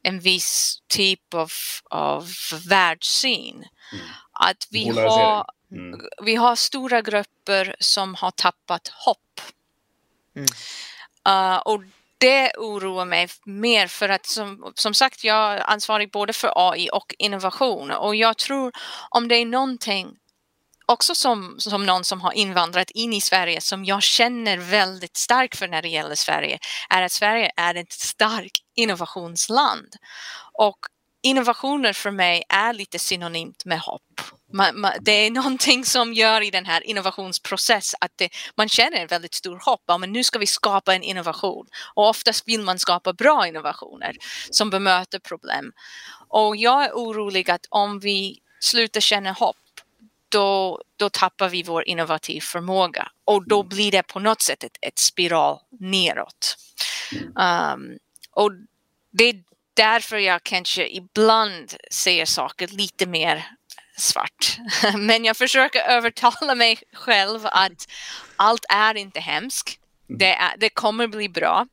[0.02, 1.50] en viss typ av,
[1.90, 2.28] av
[2.68, 3.64] världssyn.
[4.42, 6.00] Att vi har, Mm.
[6.22, 9.40] vi har stora grupper som har tappat hopp.
[10.37, 10.46] Mm.
[11.29, 11.83] Uh, och
[12.18, 16.90] det oroar mig mer för att som, som sagt jag är ansvarig både för AI
[16.92, 18.72] och innovation och jag tror
[19.11, 20.16] om det är någonting
[20.87, 25.57] också som, som någon som har invandrat in i Sverige som jag känner väldigt starkt
[25.57, 26.59] för när det gäller Sverige
[26.90, 29.88] är att Sverige är ett starkt innovationsland.
[30.53, 30.79] Och
[31.22, 34.20] innovationer för mig är lite synonymt med hopp.
[34.52, 38.96] Man, man, det är någonting som gör i den här innovationsprocess att det, man känner
[38.96, 39.83] en väldigt stor hopp.
[39.87, 41.66] Ja, men nu ska vi skapa en innovation.
[41.94, 44.16] Och oftast vill man skapa bra innovationer
[44.50, 45.72] som bemöter problem.
[46.28, 49.56] Och jag är orolig att om vi slutar känna hopp
[50.28, 54.76] då, då tappar vi vår innovativ förmåga och då blir det på något sätt ett,
[54.80, 56.56] ett spiral neråt.
[57.26, 57.98] Um,
[58.30, 58.52] och
[59.12, 59.42] det är
[59.80, 63.46] därför jag kanske ibland ser saker lite mer
[63.96, 64.58] svart.
[64.96, 67.86] Men jag försöker övertala mig själv att
[68.36, 69.78] allt är inte hemskt.
[70.18, 71.66] Det, är, det kommer bli bra.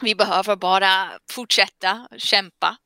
[0.00, 2.76] Vi behöver bara fortsätta kämpa.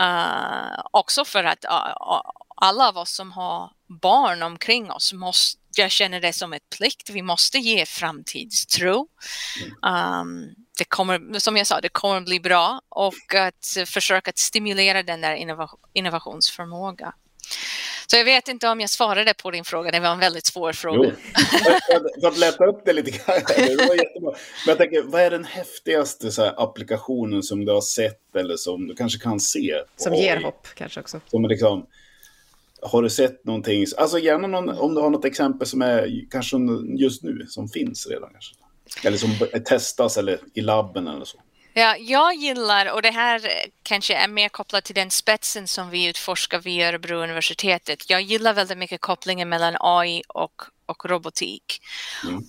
[0.00, 2.20] Uh, också för att uh,
[2.56, 3.70] alla av oss som har
[4.02, 7.10] barn omkring oss måste, jag känner det som ett plikt.
[7.10, 9.08] Vi måste ge framtidstro.
[9.82, 15.02] Um, det kommer, som jag sa, det kommer bli bra och att försöka att stimulera
[15.02, 17.14] den där innova- innovationsförmåga.
[18.06, 20.72] Så jag vet inte om jag svarade på din fråga, det var en väldigt svår
[20.72, 20.98] fråga.
[21.04, 21.10] Jo,
[21.86, 23.40] för, för att lätta upp det lite grann.
[23.56, 24.30] Det var jättebra.
[24.30, 28.56] Men jag tänker, vad är den häftigaste så här, applikationen som du har sett eller
[28.56, 29.74] som du kanske kan se?
[29.96, 30.42] Som ger AI?
[30.42, 31.20] hopp kanske också.
[31.30, 31.86] Som är liksom,
[32.86, 33.86] har du sett någonting?
[33.96, 36.56] Alltså gärna någon, om du har något exempel som är kanske
[36.98, 38.54] just nu, som finns redan kanske.
[39.04, 39.30] Eller som
[39.64, 41.40] testas eller i labben eller så.
[41.78, 43.42] Ja, jag gillar, och det här
[43.82, 48.10] kanske är mer kopplat till den spetsen som vi utforskar vid Örebro universitetet.
[48.10, 51.80] Jag gillar väldigt mycket kopplingen mellan AI och, och robotik.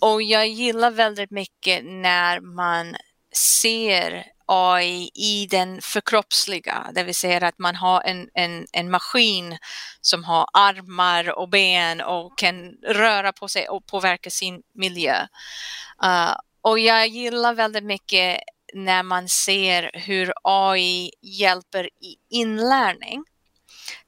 [0.02, 2.96] Och jag gillar väldigt mycket när man
[3.36, 9.58] ser AI i den förkroppsliga, det vill säga att man har en, en, en maskin
[10.02, 15.28] som har armar och ben och kan röra på sig och påverka sin miljö.
[16.04, 18.40] Uh, och jag gillar väldigt mycket
[18.74, 23.24] när man ser hur AI hjälper i inlärning.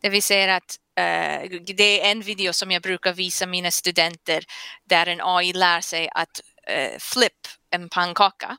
[0.02, 4.44] Det vill säga att uh, det är en video som jag brukar visa mina studenter
[4.86, 8.58] där en AI lär sig att uh, flip en pannkaka.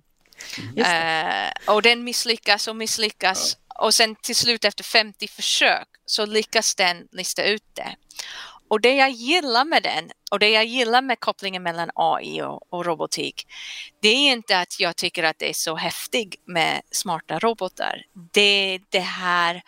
[0.79, 6.75] Uh, och den misslyckas och misslyckas och sen till slut efter 50 försök så lyckas
[6.75, 7.97] den lista ut det.
[8.69, 12.73] Och det jag gillar med den och det jag gillar med kopplingen mellan AI och,
[12.73, 13.47] och robotik
[14.01, 18.03] det är inte att jag tycker att det är så häftigt med smarta robotar.
[18.33, 19.63] Det är det här,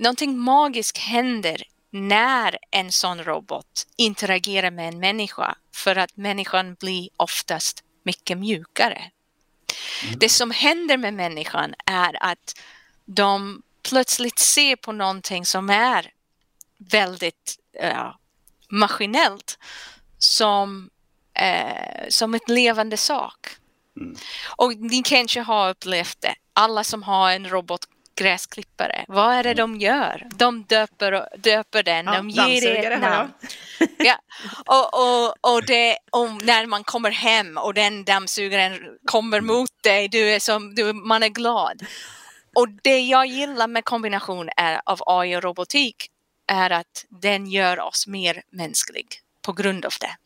[0.00, 7.08] någonting magiskt händer när en sån robot interagerar med en människa för att människan blir
[7.16, 9.02] oftast mycket mjukare.
[10.16, 12.60] Det som händer med människan är att
[13.04, 16.10] de plötsligt ser på någonting som är
[16.78, 18.14] väldigt uh,
[18.68, 19.58] maskinellt
[20.18, 20.90] som,
[21.40, 23.48] uh, som ett levande sak.
[24.00, 24.16] Mm.
[24.56, 27.48] Och ni kanske har upplevt det, alla som har en
[28.20, 30.26] robotgräsklippare, vad är det de gör?
[30.34, 33.32] De döper, döper den, ja, de ger det ett namn.
[33.98, 34.18] ja.
[34.66, 40.08] och, och, och, det, och när man kommer hem och den dammsugaren kommer mot dig,
[40.08, 41.86] du är som, du, man är glad.
[42.54, 46.10] Och det jag gillar med kombination är, av AI och robotik
[46.46, 49.06] är att den gör oss mer mänsklig
[49.42, 50.16] på grund av det.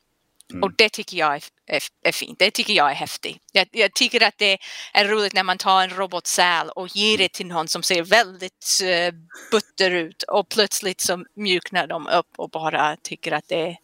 [0.61, 3.37] Och det tycker jag är, är, är, fint, det tycker jag är häftigt.
[3.53, 4.59] Jag, jag, tycker att det
[4.93, 8.81] är roligt när man tar en robotsäl och ger det till någon som ser väldigt
[8.83, 13.77] uh, butter ut och plötsligt så mjuknar de upp och bara tycker att det är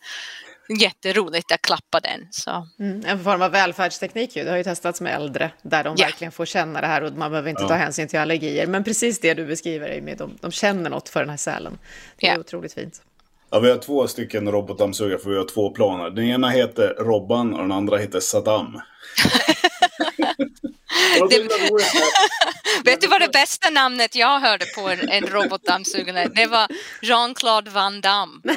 [0.69, 2.29] jätteroligt att klappa den.
[2.31, 2.69] Så.
[2.79, 4.45] Mm, en form av välfärdsteknik ju.
[4.45, 6.09] Det har ju testats med äldre där de yeah.
[6.09, 7.69] verkligen får känna det här och man behöver inte ja.
[7.69, 8.67] ta hänsyn till allergier.
[8.67, 11.79] Men precis det du beskriver, Amy, de, de känner något för den här sälen.
[12.17, 12.41] Det är yeah.
[12.41, 13.03] otroligt fint.
[13.51, 16.11] Ja, vi har två stycken robotdammsugare för vi har två planer.
[16.11, 18.73] Den ena heter Robban och den andra heter Saddam.
[21.31, 21.39] det,
[22.85, 26.29] vet du vad det bästa namnet jag hörde på en, en robotdammsugare?
[26.35, 26.67] Det var
[27.03, 28.43] Jean-Claude Van Damme.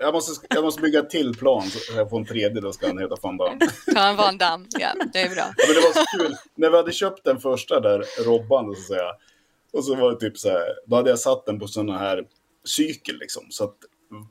[0.00, 2.98] jag, måste, jag måste bygga till plan så jag får en tredje, då ska han
[2.98, 3.58] heta Van Damme.
[3.86, 5.54] Ja, Van Damme, ja, det är bra.
[5.56, 6.36] Ja, men det var så kul.
[6.54, 9.12] När vi hade köpt den första där, Robban, så att säga.
[9.72, 12.24] Och så var det typ så här, då hade jag satt den på sådana här
[12.64, 13.46] cykel liksom.
[13.50, 13.76] Så att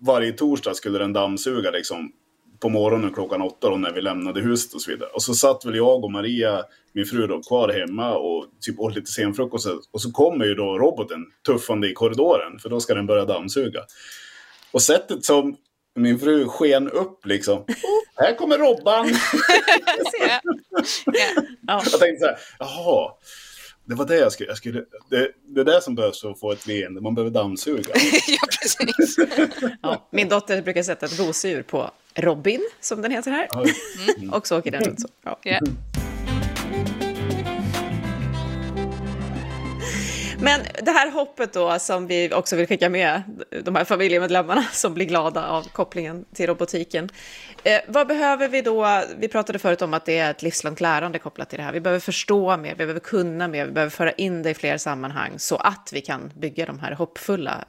[0.01, 2.11] varje torsdag skulle den dammsuga liksom
[2.59, 5.09] på morgonen klockan åtta då, när vi lämnade huset och så vidare.
[5.09, 6.63] Och så satt väl jag och Maria,
[6.93, 9.67] min fru då, kvar hemma och typ åt lite senfrukost.
[9.91, 13.81] Och så kommer ju då roboten tuffande i korridoren, för då ska den börja dammsuga.
[14.71, 15.55] Och sättet som
[15.95, 17.57] min fru sken upp liksom.
[17.57, 17.65] Oh,
[18.15, 19.07] här kommer Robban!
[21.67, 23.11] jag tänkte så här, jaha.
[23.85, 24.49] Det var det jag skulle...
[24.49, 27.01] Jag skulle det, det är det som behövs för att få ett leende.
[27.01, 27.93] Man behöver dammsuga.
[28.27, 29.17] ja, precis.
[29.81, 33.47] ja, min dotter brukar sätta ett gosedjur på Robin, som den heter här.
[34.17, 34.33] Mm.
[34.33, 35.07] och så åker den ut så.
[35.23, 35.39] Ja.
[35.45, 35.61] Yeah.
[40.43, 43.21] Men det här hoppet då som vi också vill skicka med
[43.63, 47.09] de här familjemedlemmarna som blir glada av kopplingen till robotiken.
[47.63, 49.03] Eh, vad behöver vi då?
[49.17, 51.73] Vi pratade förut om att det är ett livslångt lärande kopplat till det här.
[51.73, 54.77] Vi behöver förstå mer, vi behöver kunna mer, vi behöver föra in det i fler
[54.77, 57.65] sammanhang så att vi kan bygga de här hoppfulla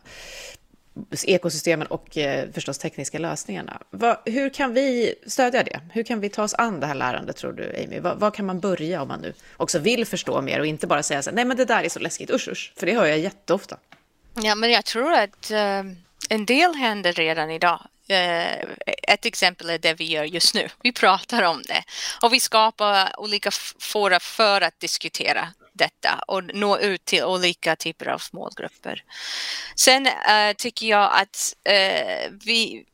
[1.25, 3.83] ekosystemen och eh, förstås tekniska lösningarna.
[3.91, 5.81] Va, hur kan vi stödja det?
[5.93, 8.01] Hur kan vi ta oss an det här lärandet, tror du, Amy?
[8.01, 11.23] Var kan man börja om man nu också vill förstå mer och inte bara säga
[11.23, 13.77] så nej men det där är så läskigt, usch usch, för det hör jag jätteofta.
[14.35, 15.93] Ja, men jag tror att uh,
[16.29, 17.81] en del händer redan idag.
[18.09, 18.53] Eh,
[19.09, 20.69] ett exempel är det vi gör just nu.
[20.83, 21.85] Vi pratar om det
[22.23, 25.49] och vi skapar olika fora för att diskutera
[25.83, 29.05] detta och nå ut till olika typer av målgrupper.
[29.77, 32.85] Sen äh, tycker jag att äh, vi,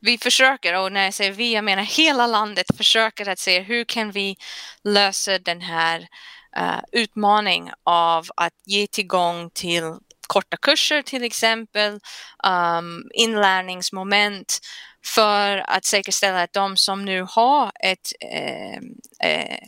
[0.00, 3.84] vi försöker, och när jag säger vi, jag menar hela landet försöker att se hur
[3.84, 4.36] kan vi
[4.84, 6.08] lösa den här
[6.56, 9.94] eh, uh, utmaningen av att ge tillgång till
[10.26, 12.00] korta kurser till exempel,
[12.46, 14.58] um, inlärningsmoment
[15.04, 18.80] för att säkerställa att de som nu har ett, eh,
[19.24, 19.58] Eh,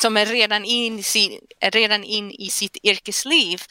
[0.00, 3.62] som är redan in, i, redan in i sitt yrkesliv,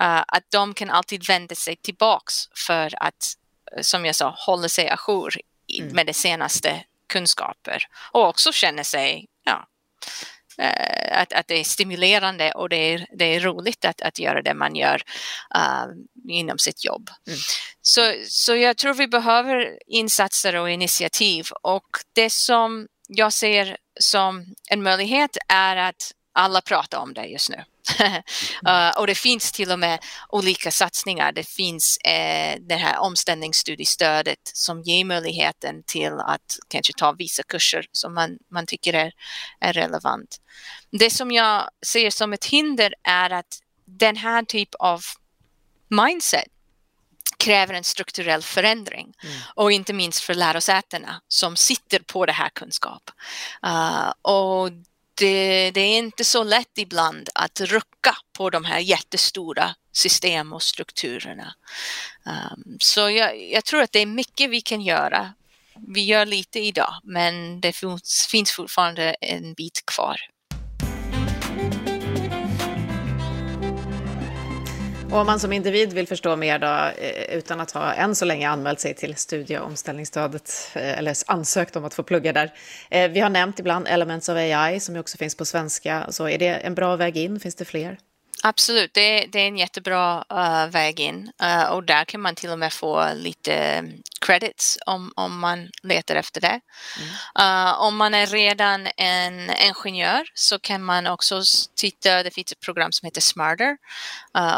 [0.00, 2.34] uh, att de kan alltid vända sig tillbaks
[2.66, 3.34] för att,
[3.76, 5.34] eh, som jag sa, hålla sig ajour
[5.78, 5.94] mm.
[5.94, 9.66] med det senaste kunskaper och också känna sig, ja,
[10.62, 14.42] uh, att, att det är stimulerande och det är, det är roligt att, att göra
[14.42, 15.02] det man gör
[15.56, 15.86] uh,
[16.28, 17.10] inom sitt jobb.
[17.26, 17.38] Mm.
[17.82, 24.54] Så, så jag tror vi behöver insatser och initiativ och det som jag ser som
[24.70, 27.64] en möjlighet är att alla pratar om det just nu.
[28.68, 31.32] uh, och det finns till och med olika satsningar.
[31.32, 37.86] Det finns uh, det här omställningsstudiestödet som ger möjligheten till att kanske ta vissa kurser
[37.92, 39.12] som man, man tycker är,
[39.60, 40.40] är relevant.
[40.90, 45.00] Det som jag ser som ett hinder är att den här typ av
[45.88, 46.48] mindset
[47.42, 49.36] kräver en strukturell förändring mm.
[49.54, 53.10] och inte minst för lärosätena som sitter på det här kunskap.
[53.66, 54.70] Uh, och
[55.14, 60.62] det, det, är inte så lätt ibland att rucka på de här jättestora system och
[60.62, 61.54] strukturerna.
[62.24, 65.32] Um, så jag, jag, tror att det är mycket vi kan göra.
[65.88, 70.16] Vi gör lite idag, men det finns, finns fortfarande en bit kvar.
[75.12, 78.24] Och om man som individ vill förstå mer då, eh, utan att ha än så
[78.24, 82.52] länge anmält sig till studie och omställningsstödet eh, eller ansökt om att få plugga där.
[82.90, 86.06] Eh, vi har nämnt ibland Elements of AI som också finns på svenska.
[86.10, 87.40] Så är det en bra väg in?
[87.40, 87.98] Finns det fler?
[88.44, 92.50] Absolut, det, det är en jättebra uh, väg in uh, och där kan man till
[92.50, 93.84] och med få lite
[94.20, 96.60] credits om, om man letar efter det.
[96.98, 97.66] Mm.
[97.66, 101.42] Uh, om man är redan en ingenjör så kan man också
[101.74, 103.76] titta, det finns ett program som heter Smarter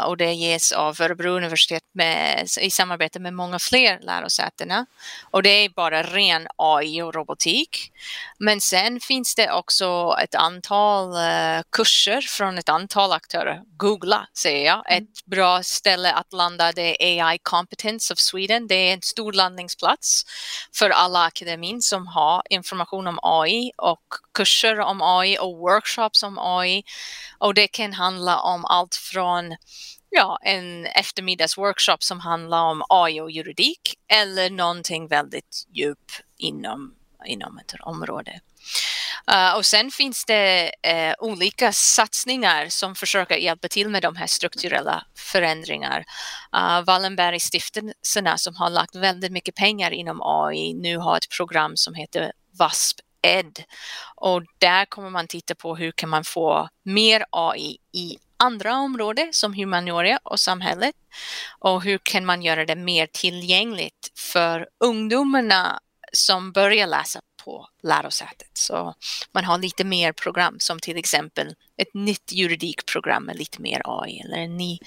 [0.05, 4.85] och det ges av Örebro universitet med, i samarbete med många fler lärosätena.
[5.31, 7.91] Och det är bara ren AI och robotik.
[8.39, 11.13] Men sen finns det också ett antal
[11.71, 14.91] kurser från ett antal aktörer googla säger jag.
[14.91, 15.03] Mm.
[15.03, 18.67] Ett bra ställe att landa det är AI Competence of Sweden.
[18.67, 20.25] Det är en stor land landningsplats
[20.73, 24.03] för alla akademin som har information om AI och
[24.33, 26.83] kurser om AI och workshops om AI.
[27.37, 29.55] Och det kan handla om allt från
[30.09, 36.95] ja, en eftermiddagsworkshop som handlar om AI och juridik eller någonting väldigt djup inom,
[37.25, 38.41] inom ett område.
[39.31, 44.27] Uh, och sen finns det uh, olika satsningar som försöker hjälpa till med de här
[44.27, 46.05] strukturella förändringar.
[46.55, 51.93] Uh, Wallenbergstiftelserna som har lagt väldigt mycket pengar inom AI nu har ett program som
[51.93, 53.63] heter VASP Ed
[54.15, 59.33] och där kommer man titta på hur kan man få mer AI i andra områden
[59.33, 60.95] som humaniora och samhället
[61.59, 65.79] och hur kan man göra det mer tillgängligt för ungdomarna
[66.11, 68.49] som börjar läsa på lärosätet.
[68.53, 68.95] Så
[69.31, 74.19] man har lite mer program som till exempel ett nytt juridikprogram med lite mer AI
[74.19, 74.79] eller en ny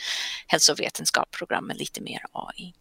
[0.47, 2.75] hälsovetenskapsprogram med lite mer AI.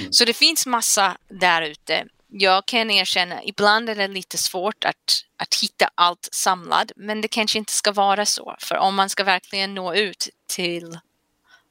[0.00, 0.12] Mm.
[0.12, 2.06] Så det finns massa där ute.
[2.28, 7.28] Jag kan erkänna, ibland är det lite svårt att, att hitta allt samlat, men det
[7.28, 8.56] kanske inte ska vara så.
[8.58, 10.98] För om man ska verkligen nå ut till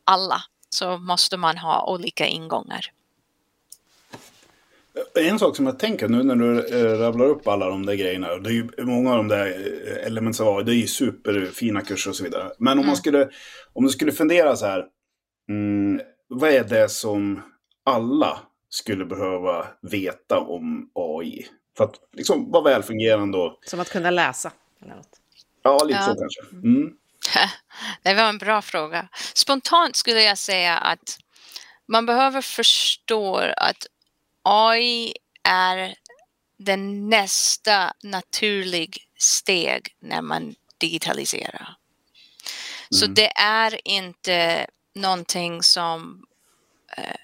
[0.05, 2.91] alla så måste man ha olika ingångar.
[5.15, 8.35] En sak som jag tänker nu när du äh, rabblar upp alla de där grejerna.
[8.37, 12.15] Det är ju många av de där eh, AI, det är ju superfina kurser och
[12.15, 12.51] så vidare.
[12.57, 12.87] Men om mm.
[12.87, 13.29] man skulle,
[13.73, 14.85] om du skulle fundera så här.
[15.49, 17.41] Mm, vad är det som
[17.85, 18.39] alla
[18.69, 21.47] skulle behöva veta om AI?
[21.77, 23.59] För att liksom vara välfungerande och...
[23.65, 24.51] Som att kunna läsa?
[24.81, 25.19] Eller något.
[25.63, 26.05] Ja, lite ja.
[26.05, 26.41] så kanske.
[26.67, 26.93] Mm.
[28.03, 29.07] Det var en bra fråga.
[29.33, 31.17] Spontant skulle jag säga att
[31.85, 33.87] man behöver förstå att
[34.43, 35.13] AI
[35.43, 35.95] är
[36.57, 41.61] den nästa naturlig steg när man digitaliserar.
[41.61, 42.99] Mm.
[42.99, 46.25] Så det är inte någonting som
[46.97, 47.15] eh,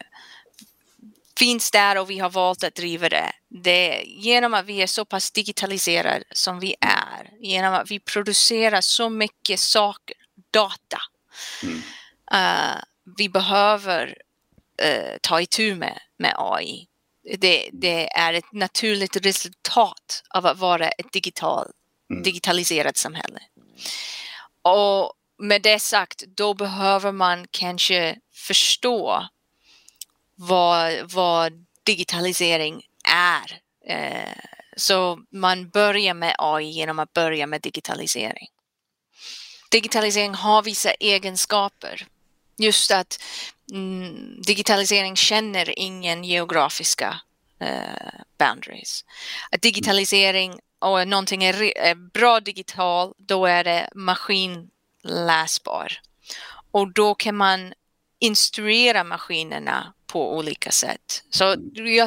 [1.39, 3.32] finns där och vi har valt att driva det.
[3.47, 4.03] det.
[4.05, 9.09] Genom att vi är så pass digitaliserade som vi är, genom att vi producerar så
[9.09, 10.15] mycket saker,
[10.51, 11.01] data.
[11.63, 11.82] Mm.
[12.34, 12.82] Uh,
[13.17, 14.07] vi behöver
[14.86, 16.88] uh, ta itu med, med AI
[17.38, 21.71] det, det, är ett naturligt resultat av att vara ett digital,
[22.11, 22.23] mm.
[22.23, 23.39] digitaliserat samhälle.
[24.61, 29.27] Och med det sagt, då behöver man kanske förstå
[30.36, 33.59] vad, vad digitalisering är.
[33.86, 34.39] Eh,
[34.77, 38.47] så man börjar med AI genom att börja med digitalisering.
[39.71, 42.07] Digitalisering har vissa egenskaper.
[42.57, 43.23] Just att
[43.72, 47.22] mm, digitalisering känner ingen geografiska
[47.59, 49.05] eh, boundaries.
[49.51, 55.93] Att digitalisering och någonting är, är bra digital, då är det maskinläsbar.
[56.72, 57.74] Och då kan man
[58.20, 61.24] instruera maskinerna på olika sätt.
[61.30, 61.55] Så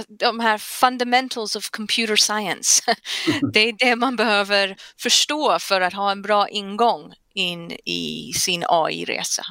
[0.08, 2.82] de här fundamentals of computer science,
[3.52, 8.64] det är det man behöver förstå för att ha en bra ingång in i sin
[8.68, 9.42] AI-resa.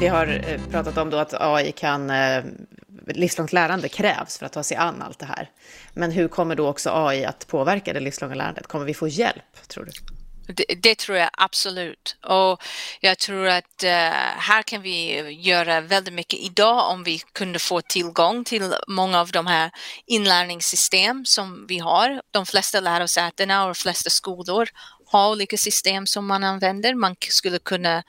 [0.00, 2.44] Vi har eh, pratat om då att AI kan, eh,
[3.06, 5.50] livslångt lärande krävs för att ta sig an allt det här.
[5.94, 8.66] Men hur kommer då också AI att påverka det livslånga lärandet?
[8.66, 9.90] Kommer vi få hjälp, tror du?
[10.54, 12.16] Det, det, tror jag absolut.
[12.26, 12.62] Och
[13.00, 13.90] jag tror att uh,
[14.38, 19.30] här kan vi göra väldigt mycket idag om vi kunde få tillgång till många av
[19.30, 19.70] de här
[20.06, 22.22] inlärningssystem som vi har.
[22.30, 24.68] De flesta lärosätena och de flesta skolor
[25.10, 26.94] ha olika system som man använder.
[26.94, 28.02] Man skulle kunna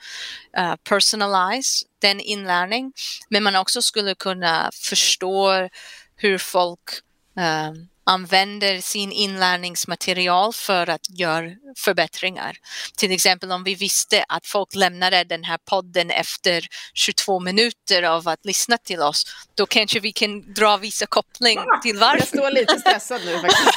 [0.58, 2.92] uh, personalize den inlärning,
[3.28, 5.68] men man också skulle kunna förstå
[6.16, 6.90] hur folk
[7.38, 7.72] uh,
[8.10, 12.56] använder sin inlärningsmaterial för att göra förbättringar.
[12.96, 18.28] Till exempel om vi visste att folk lämnade den här podden efter 22 minuter av
[18.28, 22.18] att lyssna till oss, då kanske vi kan dra vissa koppling till varför.
[22.18, 23.70] Jag står lite stressad nu faktiskt.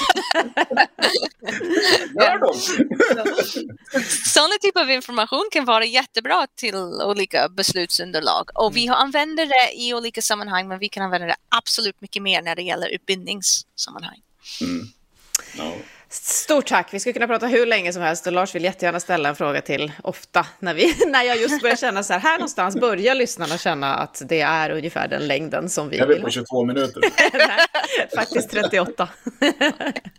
[4.34, 9.94] Sådana typer av information kan vara jättebra till olika beslutsunderlag och vi använder det i
[9.94, 14.23] olika sammanhang men vi kan använda det absolut mycket mer när det gäller utbildningssammanhang.
[14.62, 14.88] Mm.
[15.58, 15.74] No.
[16.10, 16.94] Stort tack.
[16.94, 19.62] Vi skulle kunna prata hur länge som helst och Lars vill jättegärna ställa en fråga
[19.62, 23.58] till ofta när, vi, när jag just börjar känna så här, här någonstans börjar lyssnarna
[23.58, 26.18] känna att det är ungefär den längden som vi jag vill.
[26.18, 27.02] Jag på 22 minuter.
[27.34, 29.10] Nej, faktiskt 38.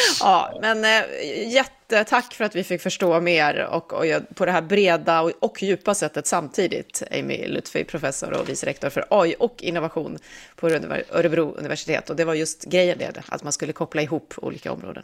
[0.20, 4.62] ja, men äh, jättetack för att vi fick förstå mer och, och på det här
[4.62, 7.02] breda och, och djupa sättet samtidigt.
[7.10, 10.18] Amy Lutfi, professor och vice rektor för AI och innovation
[10.56, 12.10] på Örebro universitet.
[12.10, 15.02] Och det var just grejen det, att man skulle koppla ihop olika områden.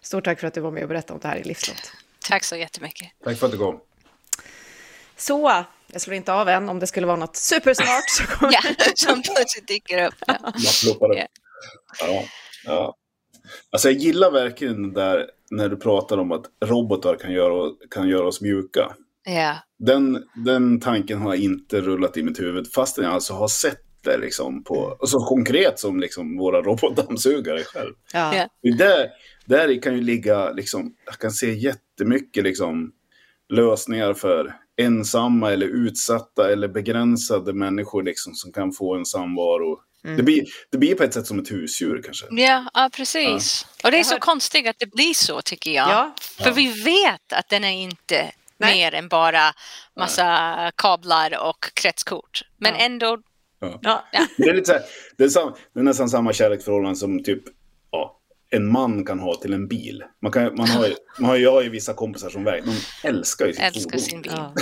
[0.00, 1.92] Stort tack för att du var med och berättade om det här i Livslångt.
[2.28, 3.08] Tack så jättemycket.
[3.24, 3.80] Tack för att du kom.
[5.16, 8.10] Så, jag slår inte av än om det skulle vara något supersmart.
[8.10, 8.52] Så kommer...
[8.52, 8.60] Ja,
[8.94, 10.14] som plötsligt dyker upp.
[10.26, 10.36] Ja.
[10.42, 11.18] Man ploppar upp.
[12.00, 12.24] Ja,
[12.64, 12.96] ja.
[13.70, 18.08] Alltså jag gillar verkligen det där när du pratar om att robotar kan göra, kan
[18.08, 18.92] göra oss mjuka.
[19.24, 19.56] Ja.
[19.78, 24.18] Den, den tanken har inte rullat i mitt huvud fastän jag alltså har sett det
[24.18, 27.92] liksom på, och så konkret som liksom våra robotdammsugare själv.
[28.12, 28.48] Ja.
[28.78, 29.08] Där,
[29.46, 32.92] där kan ju ligga, liksom, jag kan se jättemycket liksom,
[33.48, 39.80] lösningar för ensamma eller utsatta eller begränsade människor liksom, som kan få en samvaro.
[40.04, 42.26] Det, blir, det blir på ett sätt som ett husdjur kanske.
[42.30, 43.66] Ja, ja, precis.
[43.84, 45.88] Och det är så konstigt att det blir så tycker jag.
[45.88, 46.14] Ja.
[46.42, 48.74] För vi vet att den är inte Nej.
[48.74, 49.52] mer än bara
[49.96, 52.42] massa kablar och kretskort.
[52.56, 52.80] Men Ja.
[52.80, 53.18] ändå,
[53.82, 54.04] Ja.
[54.36, 54.82] Det är, lite så här,
[55.18, 57.52] det, är sam, det är nästan samma kärleksförhållande som typ ja,
[58.56, 60.02] en man kan ha till en bil.
[60.22, 63.08] Man, kan, man, har, ju- man har, jag har ju vissa kompisar som verkligen de
[63.08, 64.00] älskar ju sitt älskar fordon.
[64.00, 64.32] sin bil.
[64.36, 64.54] Ja.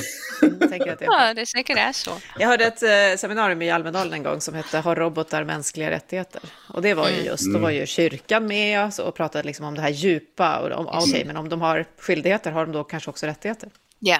[0.61, 2.11] Jag tänker att det är Ja, det säkert är så.
[2.39, 6.41] Jag hörde ett eh, seminarium i Almedalen en gång som hette Har robotar mänskliga rättigheter?
[6.69, 9.75] Och det var ju just, då var ju kyrkan med oss och pratade liksom om
[9.75, 10.59] det här djupa.
[10.59, 13.69] Och om, okej, men om de har skyldigheter, har de då kanske också rättigheter?
[14.05, 14.19] Ja.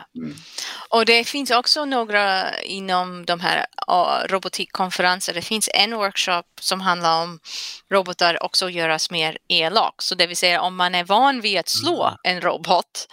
[0.89, 3.67] Och det finns också några inom de här
[4.29, 5.35] robotikkonferenser.
[5.35, 7.41] Det finns en workshop som handlar om
[7.93, 10.03] robotar också göras mer elak.
[10.03, 13.09] Så det vill säga om man är van vid att slå en robot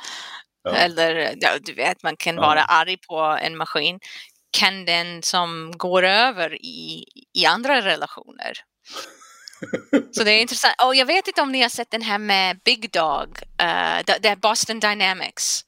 [0.64, 0.76] Ja.
[0.76, 2.42] eller ja, du vet man kan Ja.
[2.42, 4.00] vara arg på en maskin
[4.52, 8.54] kan den som går över i, i andra relationer.
[10.12, 10.76] Så det är intressant.
[10.84, 13.30] Och jag vet inte om ni har sett den här med Big Dog,
[13.62, 15.66] uh, det är Boston Dynamics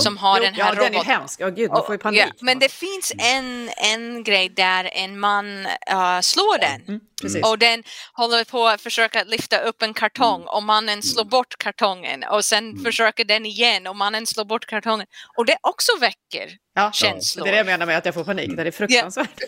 [0.00, 1.06] som har den här ja, den är roboten.
[1.06, 1.40] hemsk.
[1.40, 2.20] Ja, gud, man får ju panik.
[2.20, 6.82] ja, men det finns en, en grej där en man uh, slår den.
[6.88, 7.44] Mm, precis.
[7.44, 7.82] Och den
[8.12, 12.78] håller på att försöka lyfta upp en kartong och mannen slår bort kartongen och sen
[12.84, 15.06] försöker den igen och mannen slår bort kartongen.
[15.36, 17.44] Och det också väcker ja, känslor.
[17.44, 18.56] Det är det jag menar med att jag får panik.
[18.56, 19.40] Det är fruktansvärt.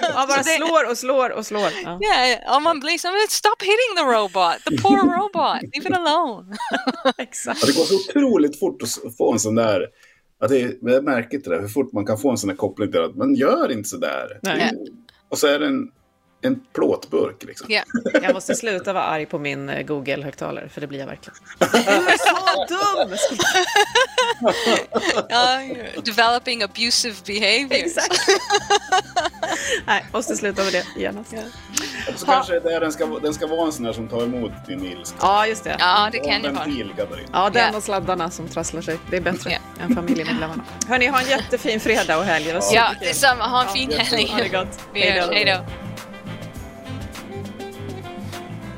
[0.14, 1.70] Man bara slår och slår och slår.
[1.84, 1.98] Ja.
[2.56, 6.56] Och man blir som stop hitting the robot, the poor robot, leave it alone.
[7.18, 7.58] Exakt.
[7.62, 9.88] Ja, det går så otroligt fort att få en sån där...
[10.40, 12.56] Att det är, jag märker inte det, hur fort man kan få en sån där
[12.56, 14.40] koppling till att man gör inte så där.
[14.42, 14.72] Nej.
[15.28, 15.90] Och så är det en,
[16.44, 17.66] en plåtburk liksom.
[17.70, 17.82] Ja.
[18.22, 21.34] Jag måste sluta vara arg på min eh, Google-högtalare, för det blir jag verkligen.
[21.58, 21.66] Du
[22.12, 23.16] är så dum!
[25.28, 25.60] Ja,
[26.04, 27.72] developing abusive behaviors.
[27.72, 28.20] Exakt.
[29.86, 31.32] Nej, måste sluta med det genast.
[31.32, 31.38] Ja.
[32.12, 34.22] Och så kanske det är, den, ska, den ska vara en sån där som tar
[34.22, 35.16] emot din ilska.
[35.20, 35.76] ja, just det.
[35.78, 36.66] Ja, det kan ju vara.
[37.32, 37.76] Ja, den Ja.
[37.76, 38.98] och sladdarna som trasslar sig.
[39.10, 39.84] Det är bättre Ja.
[39.84, 40.64] än familjemedlemmarna.
[40.88, 42.54] Hörni, ha en jättefin fredag och helg.
[42.72, 43.46] Ja, detsamma.
[43.46, 44.26] Ha en fin helg.
[44.28, 44.80] Ha det gott.
[44.94, 45.83] Hej då.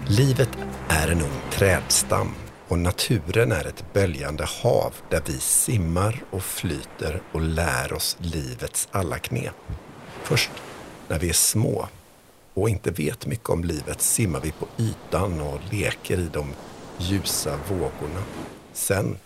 [0.09, 0.49] Livet
[0.89, 2.35] är en ung trädstam
[2.69, 8.89] och naturen är ett böljande hav där vi simmar och flyter och lär oss livets
[8.91, 9.55] alla knep.
[10.23, 10.51] Först
[11.09, 11.89] när vi är små
[12.55, 16.53] och inte vet mycket om livet simmar vi på ytan och leker i de
[16.99, 18.23] ljusa vågorna.
[18.73, 19.19] Sen,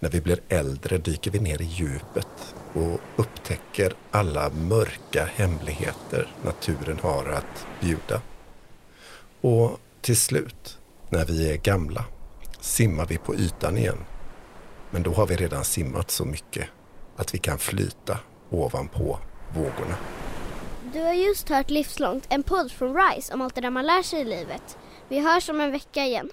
[0.00, 6.98] när vi blir äldre, dyker vi ner i djupet och upptäcker alla mörka hemligheter naturen
[7.02, 8.20] har att bjuda.
[9.40, 10.78] Och till slut,
[11.10, 12.04] när vi är gamla,
[12.60, 13.98] simmar vi på ytan igen.
[14.90, 16.68] Men då har vi redan simmat så mycket
[17.16, 18.18] att vi kan flyta
[18.50, 19.18] ovanpå
[19.54, 19.96] vågorna.
[20.92, 24.02] Du har just hört Livslångt, en podd från RISE om allt det där man lär
[24.02, 24.78] sig i livet.
[25.08, 26.30] Vi hörs om en vecka igen.